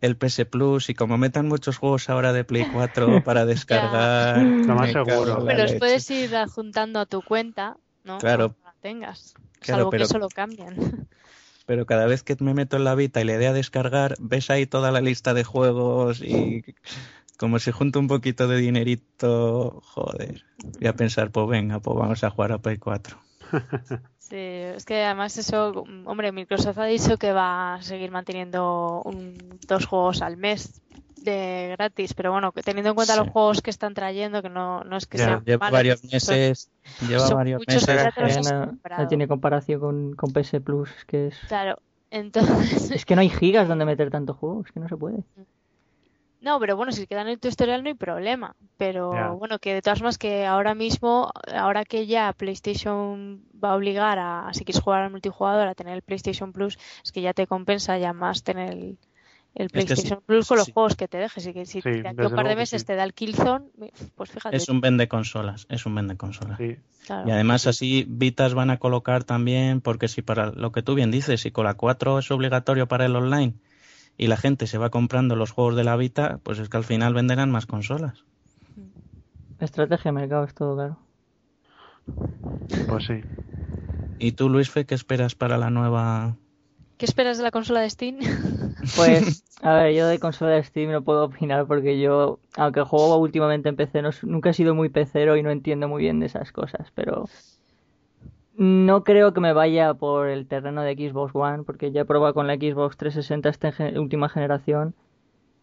[0.00, 4.42] el PS Plus y como metan muchos juegos ahora de Play 4 para descargar...
[4.42, 5.44] Lo más seguro.
[5.46, 8.18] Pero los puedes ir adjuntando a tu cuenta, ¿no?
[8.18, 8.54] Claro.
[8.80, 10.74] Tengas salvo que eso lo cambian.
[11.66, 14.50] Pero cada vez que me meto en la Vita y le dé a descargar, ves
[14.50, 16.64] ahí toda la lista de juegos y
[17.38, 20.44] como si junto un poquito de dinerito, joder.
[20.78, 23.18] Voy a pensar, pues venga, pues vamos a jugar a Play 4.
[24.18, 29.02] Sí, es que además eso, hombre, Microsoft ha dicho que va a seguir manteniendo
[29.66, 30.80] dos juegos al mes
[31.22, 34.96] de gratis, pero bueno, teniendo en cuenta los juegos que están trayendo, que no, no
[34.96, 36.70] es que sean lleva varios meses,
[37.08, 38.52] lleva varios meses.
[38.98, 41.38] No, tiene comparación con, con PS Plus, que es.
[41.48, 41.78] Claro,
[42.10, 42.90] entonces.
[42.90, 45.22] Es que no hay gigas donde meter tanto juego, es que no se puede.
[46.40, 48.56] No, pero bueno, si quedan en tu historial no hay problema.
[48.78, 53.76] Pero bueno, que de todas formas que ahora mismo, ahora que ya PlayStation va a
[53.76, 57.34] obligar a, si quieres jugar al multijugador, a tener el PlayStation Plus, es que ya
[57.34, 58.98] te compensa ya más tener el,
[59.54, 61.46] el PlayStation Plus con los juegos que te dejes.
[61.46, 63.66] Y que si sí, un par de meses te da el Killzone,
[64.14, 64.56] pues fíjate.
[64.56, 66.60] Es un vende consolas, es un vende consolas.
[66.60, 71.10] Y además así Vitas van a colocar también, porque si para lo que tú bien
[71.10, 73.54] dices, si con la 4 es obligatorio para el online
[74.16, 76.84] y la gente se va comprando los juegos de la Vita, pues es que al
[76.84, 78.24] final venderán más consolas.
[79.58, 80.98] Estrategia de mercado es todo, claro.
[82.88, 83.20] Pues sí.
[84.18, 86.36] ¿Y tú, Luis Fe, qué esperas para la nueva
[87.00, 88.18] ¿Qué esperas de la consola de Steam?
[88.94, 93.16] Pues, a ver, yo de consola de Steam no puedo opinar porque yo, aunque juego
[93.16, 96.52] últimamente en PC, nunca he sido muy pecero y no entiendo muy bien de esas
[96.52, 97.24] cosas, pero
[98.54, 102.34] no creo que me vaya por el terreno de Xbox One porque ya he probado
[102.34, 104.94] con la Xbox 360 esta última generación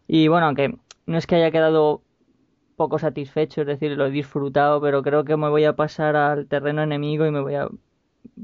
[0.08, 0.76] y bueno, aunque
[1.06, 2.02] no es que haya quedado
[2.76, 6.48] poco satisfecho, es decir, lo he disfrutado, pero creo que me voy a pasar al
[6.48, 7.68] terreno enemigo y me voy a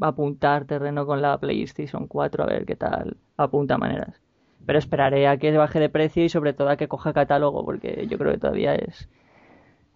[0.01, 4.21] apuntar terreno con la PlayStation 4 a ver qué tal apunta maneras.
[4.67, 8.07] Pero esperaré a que baje de precio y sobre todo a que coja catálogo porque
[8.09, 9.09] yo creo que todavía es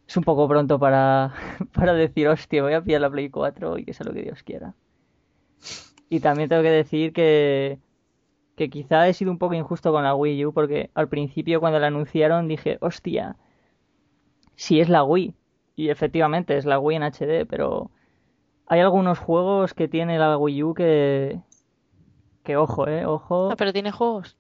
[0.09, 1.35] es un poco pronto para,
[1.73, 4.43] para decir, hostia, voy a pillar la Play 4 y que sea lo que Dios
[4.43, 4.75] quiera.
[6.09, 7.79] Y también tengo que decir que,
[8.57, 11.79] que quizá he sido un poco injusto con la Wii U porque al principio cuando
[11.79, 13.37] la anunciaron dije, hostia,
[14.57, 15.35] si es la Wii.
[15.77, 17.91] Y efectivamente es la Wii en HD, pero
[18.69, 21.41] hay algunos juegos que tiene la Wii U que.
[22.43, 23.51] que ojo, eh, ojo.
[23.51, 24.37] Ah, pero tiene juegos.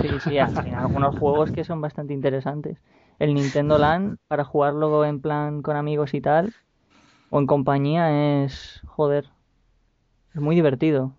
[0.00, 0.30] Sí, sí,
[0.62, 2.78] tiene algunos juegos que son bastante interesantes.
[3.18, 6.54] El Nintendo Land, para jugarlo en plan con amigos y tal,
[7.30, 8.82] o en compañía, es.
[8.86, 9.28] joder.
[10.34, 11.12] Es muy divertido.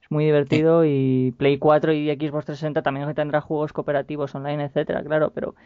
[0.00, 5.02] Es muy divertido y Play 4 y Xbox 360 también tendrá juegos cooperativos online, etcétera,
[5.02, 5.56] claro, pero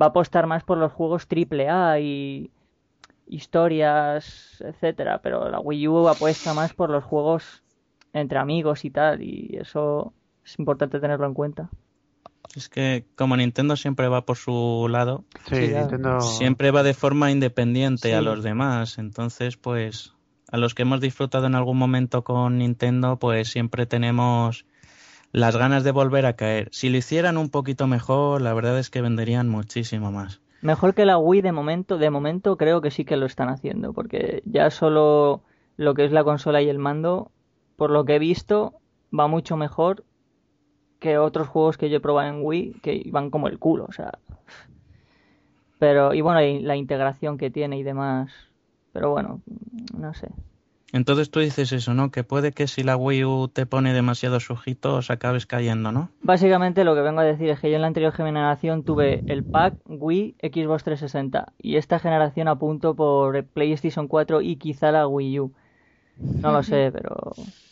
[0.00, 2.50] va a apostar más por los juegos AAA y
[3.26, 7.62] historias, etcétera, pero la Wii U apuesta más por los juegos
[8.12, 10.12] entre amigos y tal, y eso
[10.44, 11.70] es importante tenerlo en cuenta.
[12.54, 15.72] Es que como Nintendo siempre va por su lado, sí,
[16.20, 20.14] siempre va de forma independiente a los demás, entonces pues
[20.50, 24.64] a los que hemos disfrutado en algún momento con Nintendo, pues siempre tenemos
[25.32, 26.68] las ganas de volver a caer.
[26.72, 30.40] Si lo hicieran un poquito mejor, la verdad es que venderían muchísimo más.
[30.66, 33.92] Mejor que la Wii de momento, de momento creo que sí que lo están haciendo,
[33.92, 35.42] porque ya solo
[35.76, 37.30] lo que es la consola y el mando,
[37.76, 38.74] por lo que he visto,
[39.16, 40.02] va mucho mejor
[40.98, 43.92] que otros juegos que yo he probado en Wii, que van como el culo, o
[43.92, 44.18] sea.
[45.78, 48.32] Pero, y bueno, la integración que tiene y demás.
[48.92, 49.42] Pero bueno,
[49.96, 50.30] no sé.
[50.92, 52.10] Entonces tú dices eso, ¿no?
[52.10, 56.10] Que puede que si la Wii U te pone demasiados ojitos acabes cayendo, ¿no?
[56.22, 59.44] Básicamente lo que vengo a decir es que yo en la anterior generación tuve el
[59.44, 65.40] pack Wii Xbox 360 y esta generación apunto por PlayStation 4 y quizá la Wii
[65.40, 65.52] U.
[66.42, 67.32] No lo sé, pero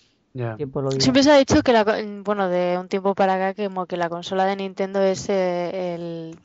[0.99, 1.85] Siempre se ha dicho que la,
[2.25, 5.95] bueno, de un tiempo para acá que como que la consola de Nintendo es eh,
[5.95, 6.37] el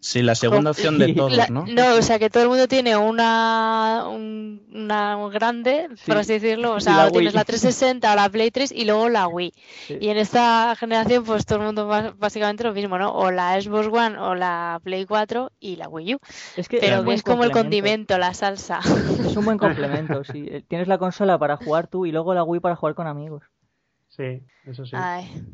[0.00, 1.66] Sí, la segunda opción de todos, ¿no?
[1.66, 6.72] No, o sea, que todo el mundo tiene una, una grande, por así decirlo.
[6.72, 9.52] O sea, tienes la 360 o la Play 3 y luego la Wii.
[10.00, 11.86] Y en esta generación, pues todo el mundo
[12.18, 13.12] básicamente lo mismo, ¿no?
[13.12, 16.18] O la Xbox One o la Play 4 y la Wii U.
[16.56, 18.80] Es que Pero es, como el condimento, la salsa.
[19.30, 20.46] Es un buen complemento, sí.
[20.48, 23.44] Eh, tienes la consola para jugar tú y luego la Wii para jugar con amigos.
[24.08, 24.92] Sí, eso sí.
[24.94, 25.44] Ay,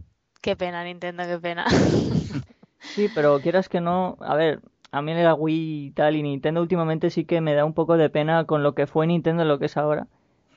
[0.40, 1.66] qué pena, Nintendo, qué pena.
[2.88, 4.60] Sí, pero quieras que no, a ver,
[4.90, 7.96] a mí la Wii y tal y Nintendo últimamente sí que me da un poco
[7.96, 10.08] de pena con lo que fue Nintendo y lo que es ahora.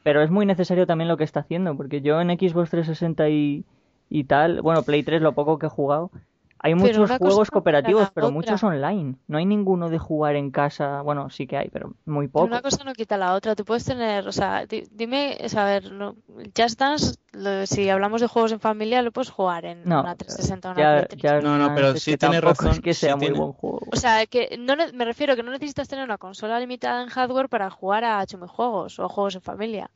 [0.03, 3.65] Pero es muy necesario también lo que está haciendo, porque yo en Xbox 360 y,
[4.09, 6.11] y tal, bueno, Play 3 lo poco que he jugado,
[6.61, 9.15] hay muchos juegos cooperativos, pero muchos online.
[9.27, 11.01] No hay ninguno de jugar en casa.
[11.01, 12.45] Bueno, sí que hay, pero muy poco.
[12.45, 13.55] Una cosa no quita la otra.
[13.55, 16.15] Tú puedes tener, o sea, dime, a ver, no,
[16.57, 17.15] Just Dance,
[17.65, 21.41] si hablamos de juegos en familia, lo puedes jugar en una 360 o una ya,
[21.41, 22.71] No, no, pero sí tienes razón.
[22.71, 23.79] Es que sea muy buen juego.
[23.91, 27.49] O sea, que no me refiero que no necesitas tener una consola limitada en hardware
[27.49, 29.89] para jugar a juegos o juegos en familia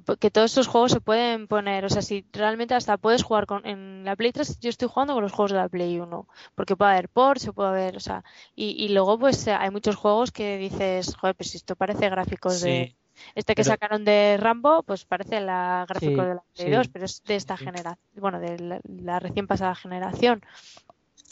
[0.00, 3.64] que, todos estos juegos se pueden poner, o sea, si realmente hasta puedes jugar con,
[3.66, 6.76] en la Play 3, yo estoy jugando con los juegos de la Play 1, porque
[6.76, 8.24] puede haber ports, puede haber, o sea,
[8.56, 12.96] y, luego pues hay muchos juegos que dices, joder, pues esto parece gráficos de...
[13.36, 17.22] Este que sacaron de Rambo, pues parece la gráfico de la Play 2, pero es
[17.22, 20.42] de esta generación, bueno, de la, recién pasada generación.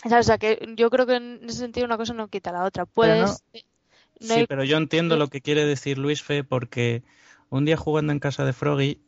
[0.04, 2.86] O sea, que yo creo que en ese sentido una cosa no quita la otra.
[2.86, 3.42] Puedes...
[4.20, 7.02] sí, pero yo entiendo lo que quiere decir Luis Fe porque
[7.52, 9.02] un día jugando en casa de Froggy,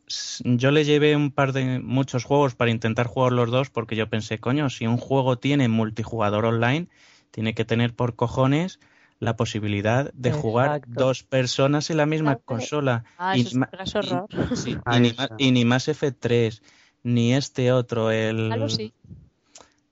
[0.44, 4.10] yo le llevé un par de muchos juegos para intentar jugar los dos, porque yo
[4.10, 6.88] pensé, coño, si un juego tiene multijugador online,
[7.30, 8.80] tiene que tener por cojones
[9.18, 13.04] la posibilidad de jugar dos personas en la misma consola.
[13.16, 13.44] Ah, y,
[15.50, 16.60] ni más, F3,
[17.02, 18.52] ni este otro, el...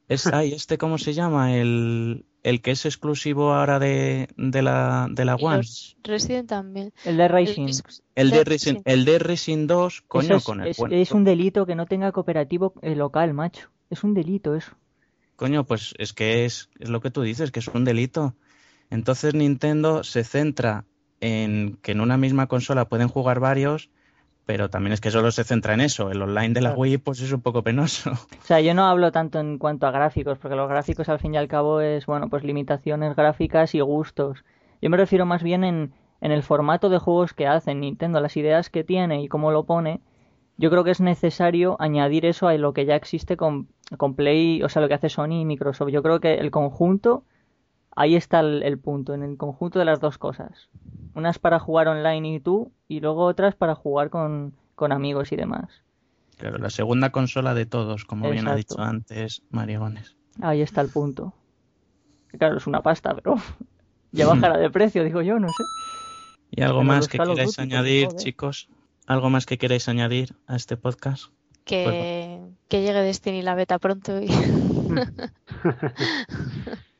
[0.08, 1.56] Es, ay, este, ¿cómo se llama?
[1.56, 5.62] El, el que es exclusivo ahora de, de la, de la One.
[6.02, 6.92] Resident también.
[7.04, 7.68] El de Racing.
[8.14, 11.66] El, de Racing, el de Racing 2, coño, es, con el es, es un delito
[11.66, 13.70] que no tenga cooperativo eh, local, macho.
[13.90, 14.72] Es un delito eso.
[15.36, 18.34] Coño, pues es que es, es lo que tú dices, que es un delito.
[18.90, 20.84] Entonces Nintendo se centra
[21.20, 23.90] en que en una misma consola pueden jugar varios
[24.44, 26.10] pero también es que solo se centra en eso.
[26.10, 28.12] El online de la Wii pues es un poco penoso.
[28.42, 31.34] O sea, yo no hablo tanto en cuanto a gráficos, porque los gráficos al fin
[31.34, 34.44] y al cabo es, bueno, pues limitaciones gráficas y gustos.
[34.80, 38.36] Yo me refiero más bien en, en el formato de juegos que hacen Nintendo, las
[38.36, 40.00] ideas que tiene y cómo lo pone.
[40.56, 44.62] Yo creo que es necesario añadir eso a lo que ya existe con, con Play,
[44.62, 45.90] o sea, lo que hace Sony y Microsoft.
[45.90, 47.24] Yo creo que el conjunto,
[47.96, 50.68] ahí está el punto, en el conjunto de las dos cosas.
[51.14, 55.70] Unas para jugar online y tú, y luego otras para jugar con, amigos y demás.
[56.38, 60.16] Claro, la segunda consola de todos, como bien ha dicho antes Marigones.
[60.40, 61.34] Ahí está el punto.
[62.36, 63.36] Claro, es una pasta, pero
[64.12, 65.62] ya bajará de precio, digo yo, no sé.
[66.50, 68.68] ¿Y algo más que queráis añadir, chicos?
[69.06, 71.26] ¿Algo más que queráis añadir a este podcast?
[71.64, 74.26] Que, pues que llegue Destiny la beta pronto y...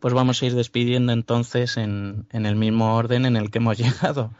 [0.00, 4.30] pues vamos a ir despidiendo entonces en, el mismo orden en el que hemos llegado.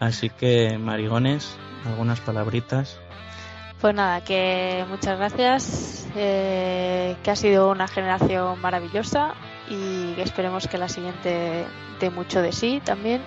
[0.00, 1.56] Así que, marigones,
[1.86, 2.98] algunas palabritas.
[3.80, 9.34] Pues nada, que muchas gracias, eh, que ha sido una generación maravillosa
[9.68, 11.66] y esperemos que la siguiente
[12.00, 13.22] dé mucho de sí también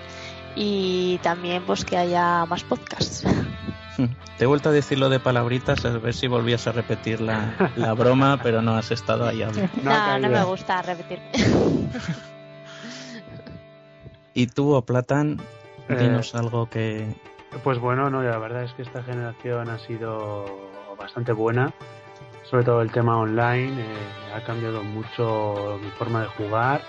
[0.56, 3.26] y también pues que haya más podcasts.
[4.38, 7.72] Te he vuelto a decir lo de palabritas, a ver si volvías a repetir la,
[7.76, 9.44] la broma, pero no has estado ahí
[9.84, 11.32] No, no, me gusta repetirme.
[14.34, 15.38] ¿Y tú, o Platan,
[15.90, 17.14] dinos eh, algo que...
[17.64, 20.46] Pues bueno, no, la verdad es que esta generación ha sido
[20.98, 21.74] bastante buena,
[22.50, 26.82] sobre todo el tema online, eh, ha cambiado mucho mi forma de jugar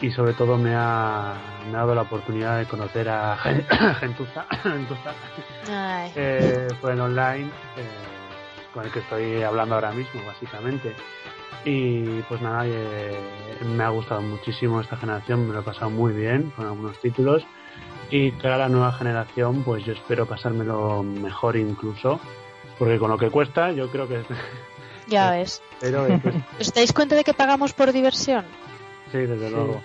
[0.00, 1.34] y sobre todo me ha,
[1.72, 3.36] dado la oportunidad de conocer a
[4.00, 4.44] Gentuza,
[6.14, 7.46] eh, pues en online,
[7.76, 10.94] eh, con el que estoy hablando ahora mismo, básicamente.
[11.64, 13.18] Y pues nada, eh,
[13.64, 17.44] me ha gustado muchísimo esta generación, me lo he pasado muy bien con algunos títulos.
[18.10, 22.20] Y cara la nueva generación, pues yo espero pasármelo mejor incluso,
[22.78, 24.22] porque con lo que cuesta, yo creo que.
[25.08, 25.60] Ya ves.
[25.80, 26.06] Pero,
[26.60, 28.44] ¿Os dais cuenta de que pagamos por diversión?
[29.12, 29.82] Sí, desde luego.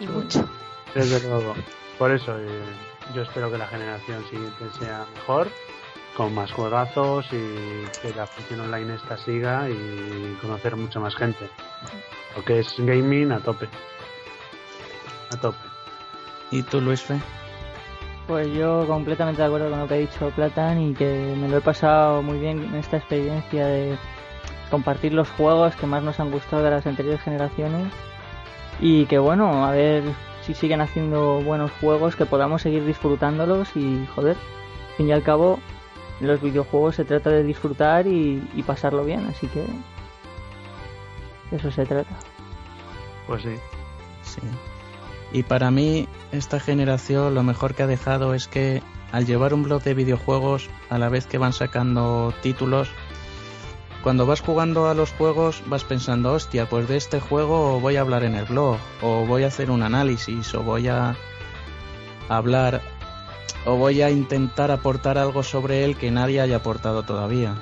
[0.00, 0.48] Y mucho.
[0.94, 1.54] Desde luego.
[1.98, 2.62] Por eso, eh,
[3.14, 5.48] yo espero que la generación siguiente sea mejor
[6.16, 11.48] con más juegazos y que la función online esta siga y conocer mucha más gente.
[12.34, 13.68] Porque es gaming a tope.
[15.30, 15.58] A tope.
[16.50, 17.18] ¿Y tú, Luis Fe?
[18.26, 21.58] Pues yo completamente de acuerdo con lo que ha dicho Platan y que me lo
[21.58, 23.98] he pasado muy bien en esta experiencia de
[24.70, 27.92] compartir los juegos que más nos han gustado de las anteriores generaciones
[28.82, 30.02] y que bueno, a ver
[30.44, 35.22] si siguen haciendo buenos juegos, que podamos seguir disfrutándolos y joder, al fin y al
[35.22, 35.60] cabo
[36.20, 39.64] los videojuegos se trata de disfrutar y, pasarlo bien, así que
[41.52, 42.10] eso se trata.
[43.28, 43.54] Pues sí.
[44.22, 44.40] Sí.
[45.32, 48.82] Y para mí, esta generación lo mejor que ha dejado es que
[49.12, 52.90] al llevar un blog de videojuegos, a la vez que van sacando títulos,
[54.02, 58.00] cuando vas jugando a los juegos vas pensando, hostia, pues de este juego voy a
[58.00, 61.16] hablar en el blog, o voy a hacer un análisis, o voy a
[62.28, 62.80] hablar
[63.64, 67.54] o voy a intentar aportar algo sobre él que nadie haya aportado todavía.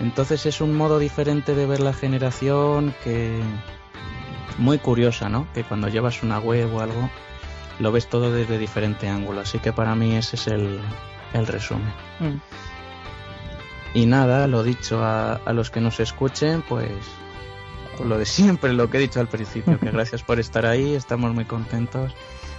[0.00, 3.40] Entonces es un modo diferente de ver la generación que
[4.58, 5.48] muy curiosa, ¿no?
[5.54, 7.10] Que cuando llevas una web o algo
[7.80, 9.40] lo ves todo desde diferente ángulo.
[9.40, 10.80] Así que para mí ese es el,
[11.32, 11.92] resumen.
[12.20, 12.40] Mm.
[13.94, 16.92] Y nada, lo dicho a, a los que nos escuchen, pues
[18.04, 21.34] lo de siempre, lo que he dicho al principio, que gracias por estar ahí, estamos
[21.34, 22.14] muy contentos.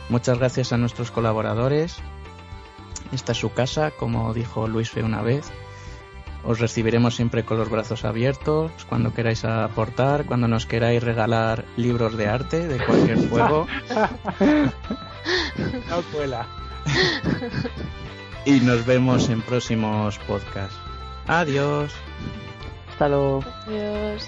[0.10, 2.02] Muchas gracias a nuestros colaboradores,
[3.12, 5.52] esta es su casa, como dijo Luis Fe una vez.
[6.44, 12.16] Os recibiremos siempre con los brazos abiertos, cuando queráis aportar, cuando nos queráis regalar libros
[12.16, 13.68] de arte de cualquier juego.
[15.90, 16.48] no cuela.
[18.46, 20.89] y nos vemos en próximos podcasts.
[21.30, 21.94] Adiós.
[22.90, 23.44] Hasta luego.
[23.68, 24.28] Adiós.